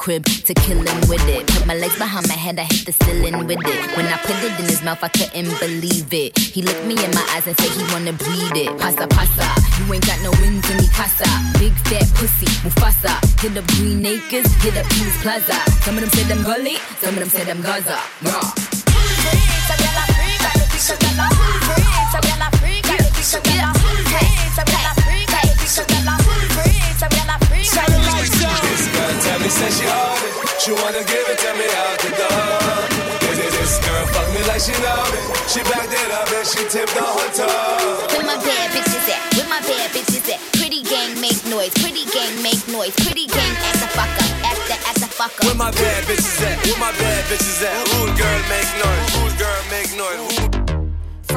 crib 0.09 0.25
to 0.25 0.55
kill 0.55 0.81
him 0.81 1.01
with 1.13 1.29
it. 1.29 1.47
Put 1.49 1.67
my 1.67 1.75
legs 1.75 1.99
behind 1.99 2.27
my 2.29 2.39
head, 2.45 2.59
I 2.59 2.65
hit 2.65 2.87
the 2.89 2.93
ceiling 3.05 3.45
with 3.45 3.61
it. 3.61 3.81
When 3.95 4.07
I 4.07 4.17
put 4.25 4.41
it 4.41 4.59
in 4.59 4.65
his 4.65 4.83
mouth, 4.83 5.05
I 5.05 5.09
couldn't 5.09 5.53
believe 5.61 6.09
it. 6.15 6.33
He 6.39 6.63
looked 6.63 6.85
me 6.87 6.97
in 6.97 7.11
my 7.13 7.25
eyes 7.35 7.47
and 7.47 7.55
said 7.61 7.73
he 7.77 7.85
wanna 7.93 8.15
bleed 8.17 8.57
it. 8.65 8.73
Pasa, 8.81 9.07
pasa, 9.07 9.47
you 9.77 9.93
ain't 9.93 10.07
got 10.07 10.19
no 10.23 10.31
wings 10.41 10.65
in 10.71 10.79
me 10.79 10.89
casa. 10.97 11.29
Big 11.61 11.75
fat 11.89 12.09
pussy, 12.17 12.49
Mufasa. 12.65 13.13
Hit 13.43 13.59
up 13.59 13.67
Green 13.77 14.05
Acres, 14.07 14.49
hit 14.65 14.79
up 14.81 14.87
Peace 14.97 15.19
Plaza. 15.21 15.59
Some 15.85 15.97
of 15.97 16.01
them 16.01 16.11
said 16.17 16.27
them 16.33 16.43
gully, 16.43 16.77
some 17.01 17.13
of 17.13 17.21
them 17.21 17.29
said 17.29 17.47
them 17.47 17.61
Gaza. 17.61 17.99
she 29.67 29.85
hard 29.91 30.23
it. 30.23 30.35
She 30.63 30.71
wanna 30.71 31.03
give 31.03 31.27
it 31.27 31.39
to 31.43 31.51
me 31.59 31.67
out 31.67 31.99
the 31.99 32.11
door. 32.15 33.09
This, 33.39 33.79
girl 33.85 34.07
fuck 34.15 34.29
me 34.33 34.41
like 34.49 34.63
she 34.63 34.73
know. 34.81 35.05
She 35.47 35.61
backed 35.69 35.93
it 35.93 36.11
up 36.11 36.31
and 36.33 36.47
she 36.47 36.63
tipped 36.73 36.97
on 36.97 37.05
her 37.05 37.31
toe. 37.37 38.07
Where 38.17 38.25
my 38.25 38.39
bad 38.41 38.71
bitches 38.73 39.09
at? 39.11 39.21
Where 39.37 39.49
my 39.49 39.61
bad 39.61 39.91
bitches 39.91 40.25
at? 40.33 40.41
Pretty 40.57 40.83
gang 40.83 41.21
make 41.21 41.39
noise. 41.47 41.73
Pretty 41.83 42.05
gang 42.09 42.43
make 42.43 42.61
noise. 42.69 42.95
Pretty 43.05 43.27
gang 43.27 43.55
ass 43.69 43.83
a 43.83 43.89
fucker. 43.93 44.27
up. 44.47 44.59
Ass 44.89 45.03
a 45.03 45.09
fucker. 45.11 45.45
Where 45.45 45.55
my 45.55 45.71
bad 45.71 46.05
bitches 46.05 46.41
at? 46.43 46.57
Where 46.67 46.81
my 46.81 46.93
bad 46.93 47.25
bitches 47.29 47.63
at? 47.63 47.77
Rude 47.93 48.17
girl 48.17 48.41
make 48.49 48.71
noise. 48.81 49.07
Rude 49.21 49.39
girl 49.39 49.63
make 49.71 49.91
noise. 49.97 50.28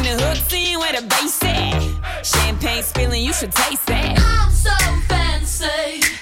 In 0.00 0.16
the 0.16 0.24
hook, 0.24 0.38
scene 0.48 0.78
where 0.78 0.98
the 0.98 1.06
bass 1.06 1.44
at. 1.44 2.24
Champagne 2.24 2.82
spilling, 2.82 3.22
you 3.22 3.34
should 3.34 3.52
taste 3.52 3.84
that. 3.84 4.18
I'm 4.18 4.50
so 4.50 4.70
fancy. 5.08 6.19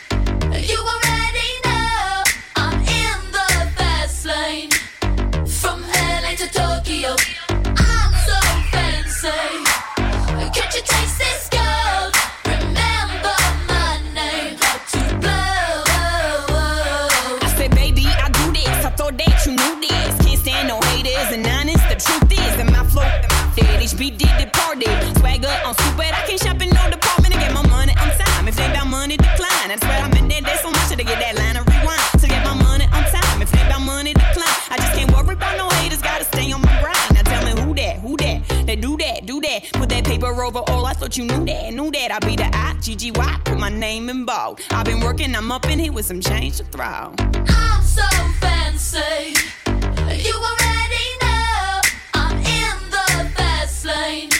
overall. 40.48 40.86
I 40.86 40.94
thought 40.94 41.16
you 41.16 41.24
knew 41.24 41.44
that, 41.44 41.72
knew 41.72 41.90
that. 41.90 42.10
I'd 42.10 42.26
be 42.26 42.36
the 42.36 42.48
I, 42.52 42.74
G-G-Y, 42.80 43.40
put 43.44 43.58
my 43.58 43.68
name 43.68 44.08
in 44.08 44.24
bold. 44.24 44.60
I've 44.70 44.86
been 44.86 45.00
working, 45.00 45.34
I'm 45.34 45.52
up 45.52 45.66
in 45.66 45.78
here 45.78 45.92
with 45.92 46.06
some 46.06 46.20
change 46.20 46.56
to 46.58 46.64
throw. 46.64 47.14
I'm 47.48 47.82
so 47.82 48.08
fancy. 48.40 49.34
You 49.66 50.34
already 50.50 51.06
know 51.22 51.80
I'm 52.14 52.36
in 52.38 52.76
the 52.90 53.30
fast 53.36 53.84
lane. 53.84 54.30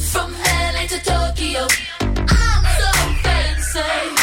From 0.00 0.32
LA 0.74 0.86
to 0.88 0.98
Tokyo, 1.04 1.66
I'm 2.00 2.64
so 2.80 2.90
fancy. 3.22 4.17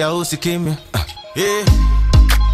kulia 0.00 0.14
usikimya. 0.14 0.76
Eh. 1.34 1.64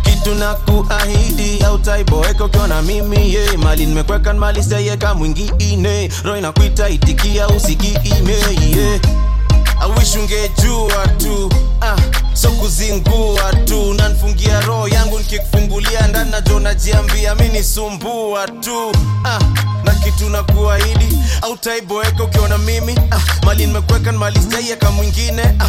Kitu 0.02 0.34
na 0.34 0.54
kuahidi 0.54 1.62
autaiboeka 1.64 2.44
ukiwa 2.44 2.68
mimi 2.82 3.34
ye 3.34 3.56
mali 3.56 3.86
nimekweka 3.86 4.34
mali 4.34 4.62
seyeka 4.62 5.14
mwingine. 5.14 6.10
Roho 6.24 6.36
inakuita 6.38 6.88
itikia 6.88 7.48
usigiime 7.48 8.32
yeah. 8.76 9.00
tu 11.18 11.50
ah, 11.80 11.96
so 12.34 12.50
kuzingua 12.50 13.52
tu. 13.64 13.94
Nanfungia 13.94 14.60
roho 14.60 14.88
yangu 14.88 15.18
nikikufungulia 15.18 16.06
ndani 16.06 16.30
najo 16.30 16.60
najiambia 16.60 17.34
mi 17.34 17.48
nisumbua 17.48 18.48
tu. 18.48 18.92
Ah, 19.24 19.38
na 19.84 19.94
kitu 19.94 20.30
na 20.30 20.42
kuahidi 20.42 21.18
autaiboeka 21.42 22.24
ukiona 22.24 22.58
mimi 22.58 22.94
ah, 23.10 23.20
mali 23.46 23.66
nimekuweka 23.66 24.12
nimalistaia 24.12 24.76
ka 24.76 24.90
mwingine 24.90 25.42
ah, 25.42 25.65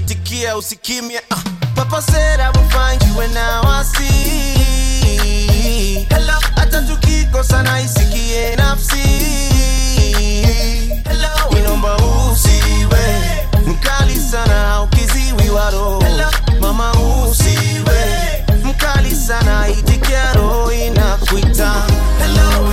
unaitikia 0.00 0.56
usikimia 0.56 1.20
uh. 1.30 1.38
Papa 1.74 2.02
said 2.02 2.40
I 2.40 2.50
will 2.50 2.68
find 2.70 3.02
you 3.02 3.20
and 3.20 3.34
now 3.34 3.60
I 3.64 3.82
see 3.84 6.06
Hello. 6.08 6.34
Hata 6.56 6.82
tukikosa 6.82 7.62
na 7.62 7.80
isikie 7.80 8.56
nafsi 8.56 8.96
Hello. 11.08 11.58
Inomba 11.58 11.96
usiwe 11.96 13.22
mkali 13.66 14.16
sana 14.16 14.82
ukiziwi 14.82 15.50
waro 15.50 16.00
Hello. 16.00 16.30
Mama 16.60 16.92
usiwe 16.92 18.44
mkali 18.64 19.16
sana 19.16 19.68
itikia 19.68 20.32
roho 20.32 20.72
inakuita 20.72 21.72
Hello. 22.18 22.72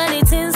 but 0.00 0.14
it's 0.14 0.32
in 0.32 0.49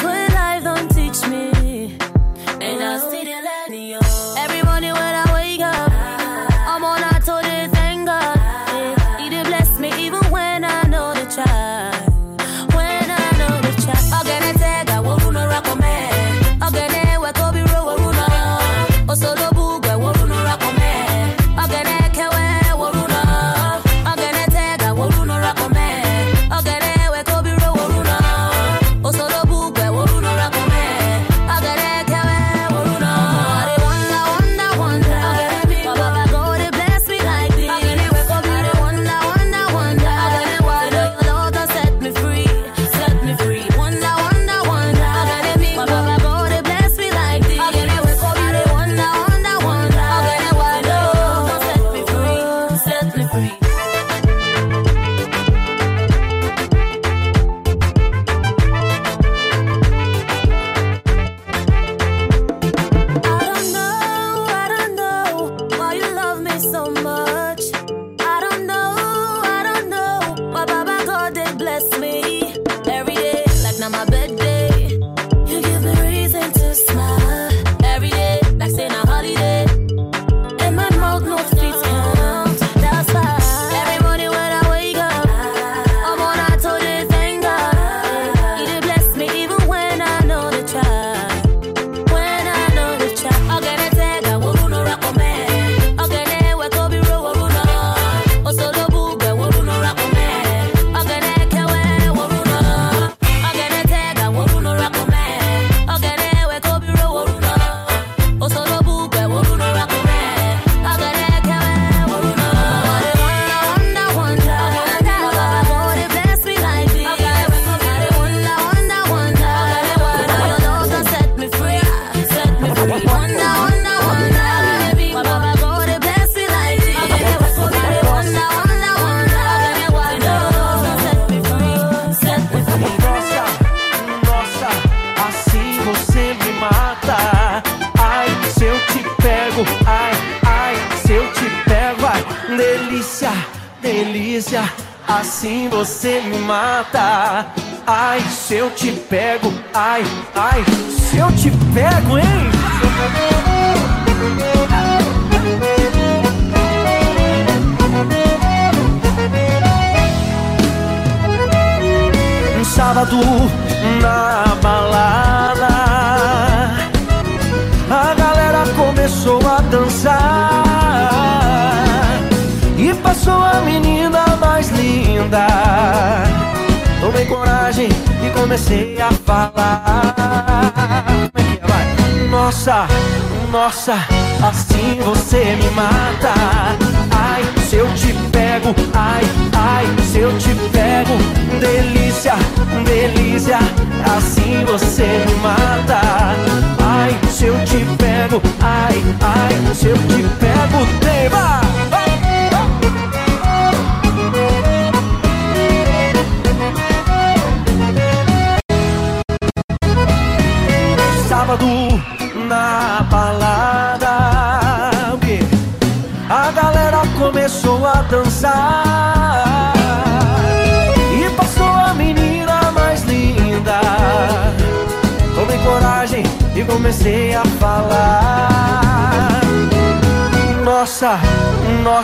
nossa. 183.64 183.96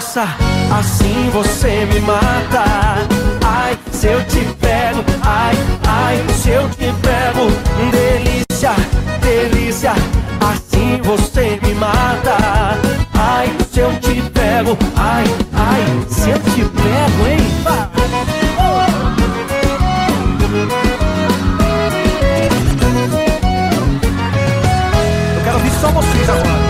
assim 0.00 1.30
você 1.30 1.84
me 1.84 2.00
mata. 2.00 2.64
Ai, 3.44 3.78
se 3.92 4.06
eu 4.06 4.24
te 4.24 4.40
pego, 4.58 5.04
ai, 5.22 5.54
ai, 5.86 6.24
se 6.34 6.50
eu 6.50 6.68
te 6.70 6.92
pego, 7.02 7.50
delícia, 7.90 8.72
delícia, 9.20 9.92
assim 10.40 11.00
você 11.02 11.60
me 11.62 11.74
mata. 11.74 12.78
Ai, 13.14 13.54
se 13.70 13.80
eu 13.80 13.92
te 14.00 14.22
pego, 14.30 14.76
ai, 14.96 15.24
ai, 15.52 15.84
se 16.08 16.30
eu 16.30 16.38
te 16.38 16.64
pego, 16.64 17.26
hein? 17.28 17.50
Eu 25.36 25.44
quero 25.44 25.56
ouvir 25.56 25.72
só 25.80 25.88
vocês 25.88 26.28
agora. 26.30 26.69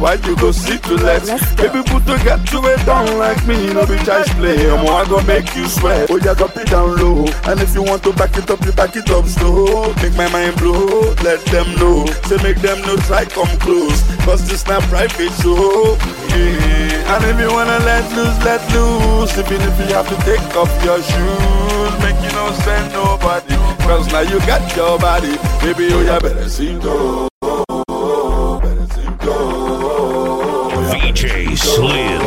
why 0.00 0.14
you 0.14 0.36
go 0.36 0.50
sit 0.52 0.82
to 0.84 0.94
left? 0.94 1.28
Baby, 1.56 1.82
put 1.86 2.06
your 2.06 2.18
cat 2.18 2.46
to 2.48 2.58
it 2.66 2.84
down 2.86 3.18
like 3.18 3.44
me, 3.46 3.66
you 3.66 3.74
no 3.74 3.86
be 3.86 3.98
just 4.04 4.30
play. 4.36 4.70
I'm 4.70 4.84
gonna 4.86 5.26
make 5.26 5.54
you 5.54 5.66
sweat. 5.66 6.10
Oh, 6.10 6.16
yeah, 6.16 6.34
drop 6.34 6.56
it 6.56 6.68
down 6.68 6.96
low. 6.96 7.26
And 7.44 7.60
if 7.60 7.74
you 7.74 7.82
want 7.82 8.02
to 8.04 8.12
back 8.12 8.36
it 8.36 8.50
up, 8.50 8.64
you 8.64 8.72
back 8.72 8.96
it 8.96 9.10
up 9.10 9.26
slow. 9.26 9.92
Make 10.02 10.14
my 10.14 10.28
mind 10.30 10.56
blow, 10.56 11.14
let 11.22 11.44
them 11.46 11.68
know. 11.76 12.06
Say, 12.28 12.42
make 12.42 12.60
them 12.60 12.80
know, 12.82 12.96
try 13.08 13.24
come 13.24 13.50
close. 13.58 14.02
Cause 14.24 14.48
this 14.48 14.66
not 14.66 14.82
private 14.84 15.32
show. 15.42 15.96
Yeah. 16.30 17.16
And 17.16 17.24
if 17.24 17.40
you 17.40 17.50
wanna 17.52 17.78
let 17.84 18.04
loose, 18.14 18.38
let 18.44 18.62
loose. 18.72 19.36
Even 19.38 19.60
if 19.62 19.78
you 19.78 19.94
have 19.94 20.08
to 20.08 20.16
take 20.24 20.44
off 20.56 20.70
your 20.84 21.02
shoes, 21.02 21.92
make 22.02 22.20
you 22.22 22.32
no 22.36 22.52
send 22.64 22.92
nobody. 22.92 23.56
Cause 23.86 24.10
now 24.12 24.20
you 24.20 24.38
got 24.40 24.64
your 24.76 24.98
body. 24.98 25.36
Baby, 25.62 25.92
oh, 25.92 26.00
you 26.00 26.06
yeah, 26.06 26.18
better 26.18 26.48
see 26.48 26.76
though. 26.76 27.28
Slim. 31.58 32.18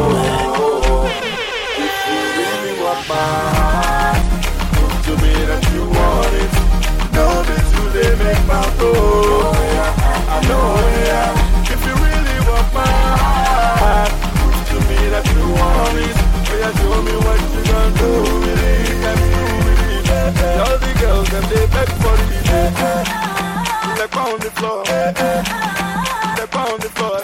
Step 24.02 24.18
on 24.18 24.40
the 24.40 24.50
floor. 24.52 24.86
Step 24.86 26.56
on 26.56 26.80
the 26.80 26.90
floor. 26.90 27.22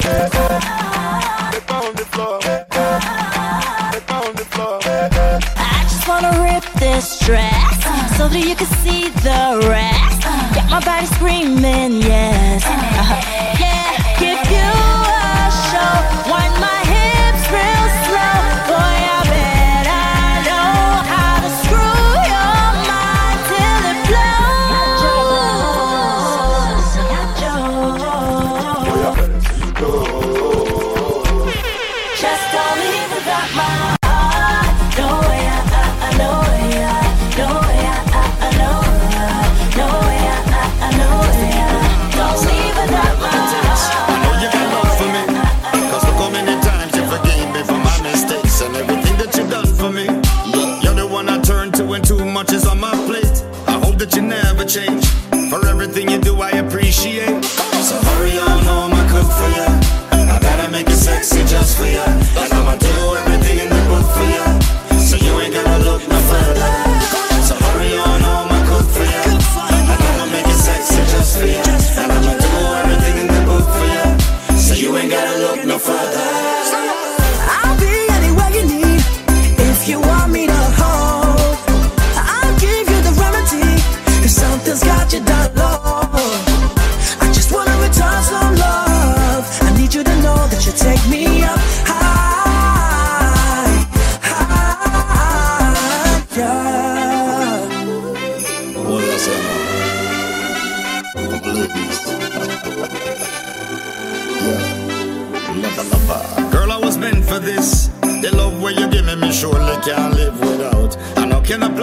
stress. 7.01 7.85
uh, 7.85 8.07
so 8.17 8.27
that 8.27 8.39
you 8.45 8.55
can 8.55 8.67
see 8.83 9.09
the 9.09 9.67
rest. 9.69 10.21
Uh, 10.25 10.53
Got 10.55 10.69
my 10.69 10.79
body 10.83 11.05
screaming, 11.07 12.01
yes. 12.01 12.63
Uh, 12.65 13.56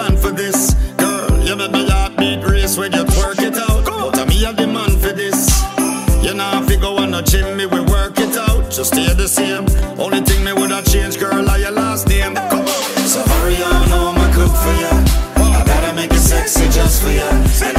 man 0.08 0.16
for 0.16 0.30
this. 0.30 0.74
Girl, 0.96 1.30
you 1.44 1.56
make 1.56 1.72
me 1.72 1.88
heartbeat 1.88 2.44
race 2.44 2.76
when 2.76 2.92
you 2.92 3.04
twerk 3.04 3.40
it 3.40 3.56
out. 3.56 3.84
Go 3.84 4.10
me, 4.26 4.44
I'm 4.46 4.56
the 4.56 4.66
man 4.66 4.98
for 4.98 5.12
this. 5.12 5.38
You 6.22 6.34
know, 6.34 6.62
if 6.62 6.70
you 6.70 6.78
go 6.78 6.96
on 6.98 7.14
a 7.14 7.22
gym, 7.22 7.56
me, 7.56 7.66
we 7.66 7.80
work 7.80 8.18
it 8.18 8.36
out. 8.36 8.70
Just 8.70 8.92
stay 8.94 9.12
the 9.14 9.28
same. 9.28 9.64
Only 9.98 10.20
thing 10.20 10.44
me 10.44 10.52
would 10.52 10.70
have 10.70 10.86
changed, 10.86 11.20
girl, 11.20 11.48
are 11.48 11.58
your 11.58 11.70
last 11.70 12.08
name. 12.08 12.34
Come 12.34 12.60
on. 12.60 13.06
So 13.12 13.20
hurry 13.32 13.62
on 13.62 13.88
home, 13.94 14.16
I 14.18 14.28
cook 14.36 14.54
for 14.62 14.74
ya. 14.82 14.92
I 15.60 15.64
gotta 15.66 15.94
make 15.94 16.12
it 16.12 16.24
sexy 16.32 16.66
just 16.68 17.02
for 17.02 17.10
ya. 17.10 17.73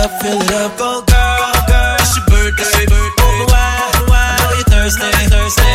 up, 0.00 0.10
fill 0.22 0.40
it 0.40 0.52
up, 0.52 0.78
go 0.78 1.02
girl, 1.04 1.52
girl. 1.68 1.96
It's 2.00 2.16
your 2.16 2.24
birthday, 2.26 2.62
it's 2.62 2.78
your 2.78 2.88
birthday. 2.88 3.22
Over 3.22 3.52
wide, 3.52 3.94
over 3.96 4.04
oh, 4.04 4.10
wide. 4.10 4.36
I 4.36 4.44
know 4.44 4.52
you're 4.56 4.64
thirsty, 4.64 5.06
thirsty. 5.28 5.70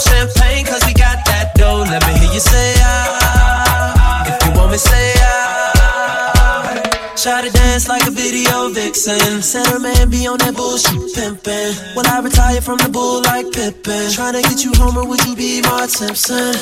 Champagne, 0.00 0.64
cause 0.64 0.82
we 0.86 0.94
got 0.94 1.20
that 1.26 1.52
dough. 1.56 1.84
Let 1.84 2.00
me 2.08 2.18
hear 2.18 2.32
you 2.32 2.40
say 2.40 2.72
ah. 2.78 4.24
If 4.26 4.46
you 4.46 4.52
want 4.58 4.72
me, 4.72 4.78
say 4.78 5.12
ah. 5.20 6.80
Try 7.20 7.42
to 7.42 7.50
dance 7.50 7.86
like 7.86 8.06
a 8.06 8.10
video 8.10 8.70
vixen. 8.70 9.42
Center 9.42 9.78
man 9.78 10.08
be 10.08 10.26
on 10.26 10.38
that 10.38 10.56
bullshit 10.56 10.96
pimpin'. 11.12 11.94
When 11.94 12.06
I 12.06 12.20
retire 12.20 12.62
from 12.62 12.78
the 12.78 12.88
bull 12.88 13.20
like 13.22 13.52
Pippen. 13.52 14.08
Tryna 14.08 14.42
get 14.42 14.64
you 14.64 14.72
home, 14.76 14.96
or 14.96 15.06
would 15.06 15.22
you 15.26 15.36
be 15.36 15.60
my 15.60 15.86
Simpson? 15.86 16.54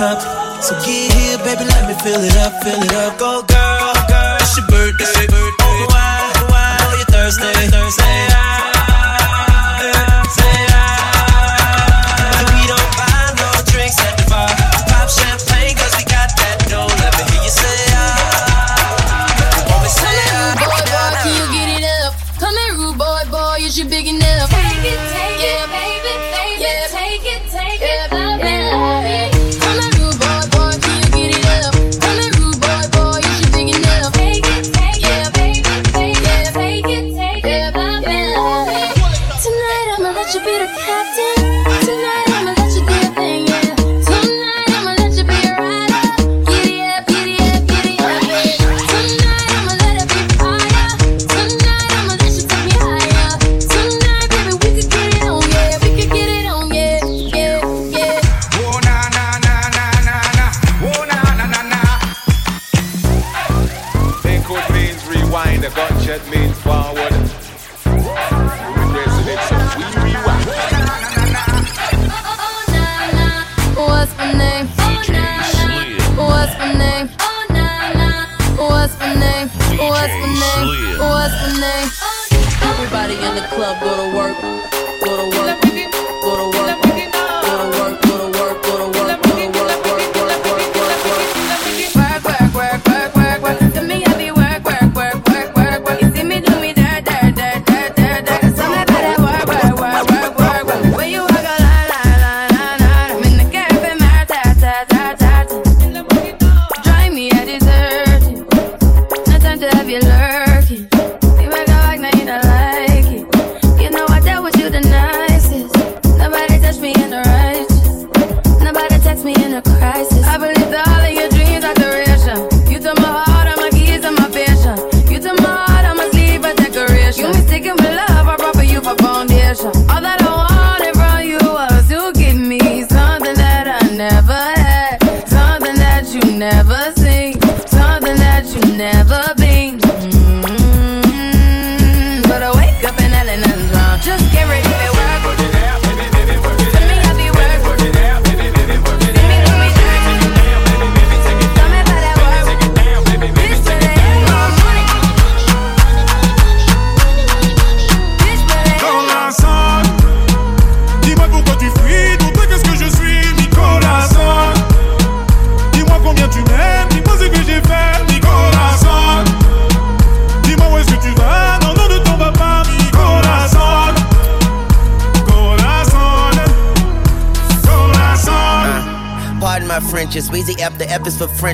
Cup. 0.00 0.18
So 0.62 0.74
get 0.86 1.12
here, 1.12 1.36
baby, 1.44 1.64
let 1.64 1.84
me 1.86 1.94
fill 2.02 2.24
it 2.24 2.36
up, 2.38 2.52
fill 2.64 2.82
it 2.82 2.94
up. 2.94 3.18
Go, 3.18 3.42
girl. 3.42 3.79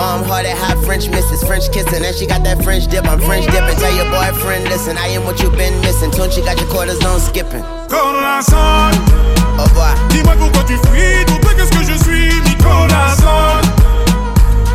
Warm 0.00 0.24
hearted, 0.24 0.56
hot 0.56 0.82
French 0.82 1.10
misses, 1.10 1.44
French 1.44 1.70
kissing. 1.70 2.02
And 2.02 2.16
she 2.16 2.24
got 2.26 2.42
that 2.44 2.64
French 2.64 2.86
dip, 2.88 3.04
I'm 3.04 3.20
French 3.20 3.44
dipping. 3.44 3.76
Tell 3.76 3.92
your 3.94 4.08
boyfriend, 4.08 4.64
listen, 4.64 4.96
I 4.96 5.08
am 5.12 5.24
what 5.24 5.36
you 5.42 5.50
been 5.50 5.76
missing. 5.82 6.10
Tune, 6.10 6.30
she 6.30 6.40
got 6.40 6.56
your 6.58 6.68
quarters 6.72 7.04
on 7.04 7.20
skipping. 7.20 7.60
Corazon, 7.92 8.96
oh, 8.96 9.60
Au 9.60 9.64
revoir. 9.68 9.92
dis-moi 10.08 10.32
pourquoi 10.40 10.64
tu 10.64 10.76
fuis, 10.88 11.20
pour 11.26 11.38
toi 11.40 11.50
qu'est-ce 11.54 11.70
que 11.76 11.84
je 11.84 11.96
suis, 12.00 12.32
mi 12.48 12.56
corazon. 12.56 13.60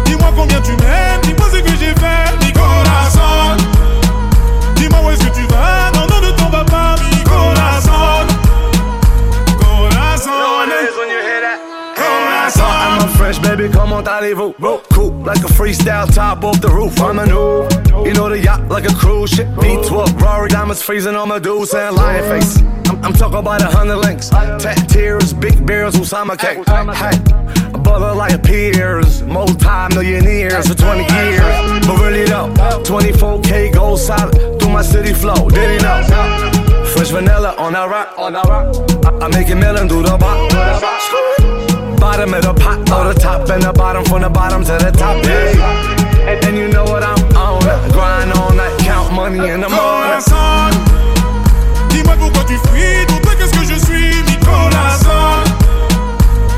Dis-moi 0.06 0.30
combien 0.38 0.62
tu 0.62 0.74
m'aimes, 0.78 1.22
dis-moi 1.24 1.48
ce 1.52 1.58
que 1.58 1.74
j'ai 1.74 1.94
fait, 1.98 2.30
mi 2.46 2.54
corazon. 2.54 3.58
Dis-moi 4.76 5.00
où 5.06 5.10
est-ce 5.10 5.26
que 5.26 5.34
tu 5.34 5.46
vas, 5.50 5.90
non, 5.96 6.06
non, 6.06 6.22
ne 6.22 6.32
t'en 6.38 6.50
vas 6.52 6.66
pas, 6.66 6.96
mi 7.02 7.24
corazon. 7.24 8.30
Corazon, 11.98 12.64
I'm 12.64 13.02
a 13.02 13.08
fresh 13.18 13.40
baby, 13.42 13.70
comment 13.74 14.04
allez-vous? 14.06 14.54
Cool, 16.06 16.10
like 16.10 16.10
a 16.10 16.12
freestyle 16.12 16.16
top 16.16 16.44
off 16.44 16.62
the 16.62 16.70
roof. 16.70 17.00
I'm 17.02 17.20
a 17.20 17.26
new, 17.26 18.06
you 18.06 18.14
know 18.14 18.30
the 18.30 18.40
yacht 18.40 18.68
like 18.70 18.86
a 18.86 18.94
cruise 18.94 19.32
ship. 19.32 19.48
V12, 19.48 20.20
Rory 20.22 20.50
diamonds 20.50 20.82
freezing 20.82 21.16
on 21.16 21.30
my 21.30 21.40
dudes 21.40 21.74
and 21.74 21.96
lion 21.96 22.24
face. 22.30 22.58
I'm, 22.90 23.04
I'm 23.04 23.14
talking 23.14 23.40
about 23.40 23.62
a 23.62 23.68
hundred 23.68 23.98
links, 23.98 24.30
tat 24.30 24.90
tears, 24.90 25.34
big 25.34 25.66
bears, 25.66 25.96
Usama 25.96 26.38
cake. 26.38 26.66
Hey, 26.68 27.74
a 27.74 27.78
brother 27.78 28.14
like 28.14 28.42
peers, 28.44 29.24
multi-millionaires 29.24 30.68
for 30.68 30.76
20 30.76 31.14
years. 31.14 31.88
But 31.88 32.00
really 32.02 32.26
though, 32.26 32.54
24K 32.84 33.74
gold 33.74 34.00
solid 34.00 34.60
through 34.60 34.70
my 34.72 34.82
city 34.82 35.14
flow. 35.14 35.50
Did 35.50 35.82
he 35.82 35.86
know? 35.86 36.04
Fresh 36.94 37.10
vanilla 37.10 37.56
on 37.58 37.74
that 37.74 37.90
rock, 37.90 38.18
on 38.18 38.34
that 38.34 38.46
rock. 38.46 38.76
I, 39.06 39.26
I 39.26 39.28
make 39.30 39.50
it 39.50 39.56
million 39.56 39.88
do 39.88 40.02
the 40.02 40.18
bop. 40.18 40.52
Bottom 42.00 42.34
of 42.36 42.44
the 42.44 42.54
pot, 42.54 42.80
or 42.92 43.14
the 43.14 43.20
top 43.20 43.50
and 43.50 43.64
the 43.64 43.74
bottom, 43.74 44.06
from 44.06 44.22
the 44.22 44.30
bottom 44.30 44.64
to 44.64 44.72
the 44.74 44.92
top. 44.92 45.24
Yeah. 45.26 45.95
And, 46.28 46.44
and 46.44 46.58
you 46.58 46.68
know 46.70 46.84
what 46.84 47.04
I'm 47.04 47.20
on. 47.38 47.62
Grind 47.92 48.34
all 48.34 48.52
night, 48.54 48.78
count 48.80 49.14
money 49.14 49.38
in 49.50 49.62
the 49.62 49.70
morning. 49.70 50.22
Dis-moi 51.90 52.16
pourquoi 52.18 52.44
tu 52.46 52.58
fuis, 52.70 53.06
pour 53.08 53.22
toi 53.22 53.34
qu'est-ce 53.38 53.54
que 53.54 53.66
je 53.66 53.80
suis, 53.86 54.38
corazon. 54.44 55.44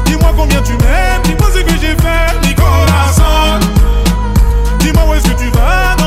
Dis-moi 0.05 0.31
combien 0.35 0.61
tu 0.61 0.73
m'aimes, 0.73 1.21
dis-moi 1.23 1.49
ce 1.53 1.59
que 1.59 1.75
j'ai 1.81 1.95
fait, 1.95 2.55
corazon. 2.55 3.59
Dis-moi 4.79 5.03
où 5.07 5.13
est-ce 5.13 5.27
que 5.27 5.37
tu 5.37 5.49
vas, 5.49 5.97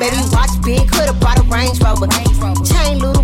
Baby, 0.00 0.16
watch 0.32 0.50
big, 0.64 0.90
coulda 0.90 1.12
bought 1.12 1.38
a 1.38 1.42
Range 1.42 1.78
Rover. 1.78 2.06
Chain 2.64 3.00
loose. 3.00 3.19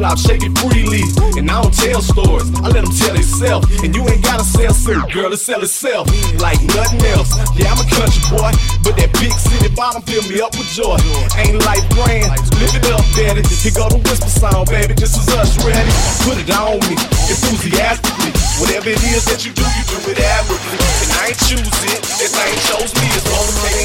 flop, 0.00 0.16
shake 0.16 0.40
it 0.40 0.56
freely. 0.56 1.04
And 1.36 1.44
I 1.52 1.60
don't 1.60 1.76
tell 1.76 2.00
stories, 2.00 2.48
I 2.64 2.72
let 2.72 2.88
them 2.88 2.94
tell 2.96 3.12
itself. 3.12 3.68
And 3.84 3.92
you 3.94 4.00
ain't 4.08 4.24
gotta 4.24 4.44
sell 4.44 4.72
syrup, 4.72 5.12
girl, 5.12 5.28
it 5.28 5.36
sell 5.36 5.60
itself 5.60 6.08
like 6.40 6.56
nothing 6.72 7.04
else. 7.12 7.36
Yeah, 7.52 7.68
I'm 7.68 7.84
a 7.84 7.88
country 7.92 8.24
boy, 8.32 8.50
but 8.80 8.96
that 8.96 9.12
big 9.20 9.32
city 9.36 9.68
bottom 9.76 10.00
fill 10.08 10.24
me 10.24 10.40
up 10.40 10.56
with 10.56 10.72
joy. 10.72 10.96
Ain't 11.36 11.60
like 11.68 11.84
brand, 11.92 12.32
live 12.56 12.72
it 12.72 12.88
up, 12.88 13.04
daddy. 13.12 13.44
Here 13.60 13.76
go 13.76 13.92
the 13.92 14.00
whisper 14.08 14.32
sound, 14.32 14.72
baby, 14.72 14.96
this 14.96 15.12
is 15.20 15.28
us 15.36 15.60
ready. 15.60 15.92
Put 16.24 16.40
it 16.40 16.48
on 16.48 16.80
me, 16.88 16.96
enthusiastically. 17.28 18.32
Whatever 18.56 18.88
it 18.96 19.02
is 19.12 19.28
that 19.28 19.44
you 19.44 19.52
do, 19.52 19.64
you 19.68 19.84
do 19.84 19.98
it 20.16 20.18
admirably. 20.20 20.80
And 21.04 21.10
I 21.20 21.36
ain't 21.36 21.40
choose 21.44 21.80
it, 21.92 22.00
this 22.16 22.32
ain't 22.32 22.60
chose 22.72 22.92
me. 22.96 23.04
It's 23.12 23.28
all 23.28 23.44
the 23.44 23.56
way. 23.60 23.80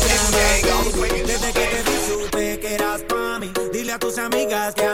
Desde 1.26 1.52
que 1.52 1.66
te 1.68 1.84
vi 1.84 1.98
supe 2.08 2.60
que 2.60 2.76
eras 2.76 3.02
para 3.02 3.40
mí, 3.40 3.52
dile 3.74 3.94
a 3.94 4.00
tus 4.00 4.18
amigas 4.18 4.76
que 4.76 4.86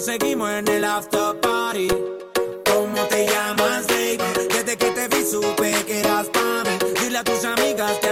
Seguimos 0.00 0.48
en 0.50 0.68
el 0.68 0.84
after 0.84 1.40
party. 1.40 1.88
¿Cómo 2.72 3.02
te 3.08 3.26
llamas, 3.26 3.86
baby? 3.88 4.22
Desde 4.48 4.76
que 4.76 4.90
te 4.92 5.08
vi 5.08 5.24
supe 5.24 5.72
que 5.86 6.00
eras 6.00 6.28
para 6.28 6.62
mí. 6.64 6.78
Dile 7.00 7.18
a 7.18 7.24
tus 7.24 7.44
amigas 7.44 7.98
que 7.98 8.07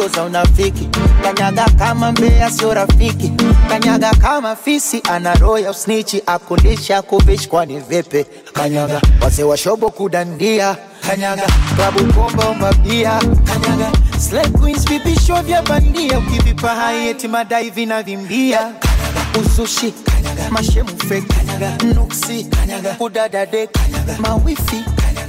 pigo 0.00 0.24
unafiki, 0.24 0.88
kanyaga 1.22 1.64
kama 1.78 2.12
mbea, 2.12 2.50
sio 2.50 2.74
rafiki, 2.74 3.32
kanyaga 3.68 4.10
kama 4.10 4.56
fisi, 4.56 5.02
ana 5.10 5.34
roho 5.34 5.58
ya 5.58 5.70
usnichi, 5.70 6.22
akulisha 6.26 7.02
kuvishi, 7.02 7.48
kwani 7.48 7.80
vipi? 7.80 8.24
Kanyaga 8.52 9.00
wazee 9.22 9.42
wa 9.42 9.56
shobo 9.56 9.90
kudandia, 9.90 10.76
kanyaga 11.06 11.46
klabu 11.76 12.12
komba 12.12 12.42
kanyaga 13.44 13.92
slay 14.18 14.46
vipisho 14.88 15.42
vya 15.42 15.62
bandia, 15.62 16.18
ukivipa 16.18 16.68
hai 16.68 17.14
madai 17.28 17.70
vinavimbia. 17.70 18.72
Uzushi 19.40 19.94
mashemu 20.50 20.88
nuksi. 21.94 22.46
Udadade 23.00 23.68
mawifi. 24.18 24.84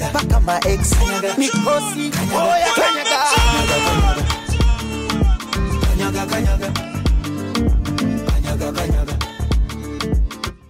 Mpaka 0.09 0.39
maex 0.39 0.79
mikosi. 1.37 2.11
Oya 2.35 2.67
kanyaga 2.75 3.21
kanyaga. 6.41 6.69
Kanyaga 8.31 8.71
kanyaga. 8.71 9.15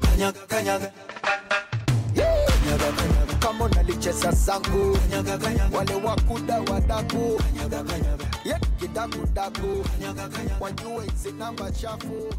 Kanyaga 0.01 0.39
kanyaga. 0.47 0.91
Kama 3.39 3.65
unalicheza 3.65 4.31
sangu 4.31 4.97
wale 5.73 5.93
wakuda 5.95 6.59
wadaku. 6.59 7.41
Kidakudaku 8.79 9.85
wajue 10.59 11.03
zinamba 11.23 11.71
chafu. 11.71 12.33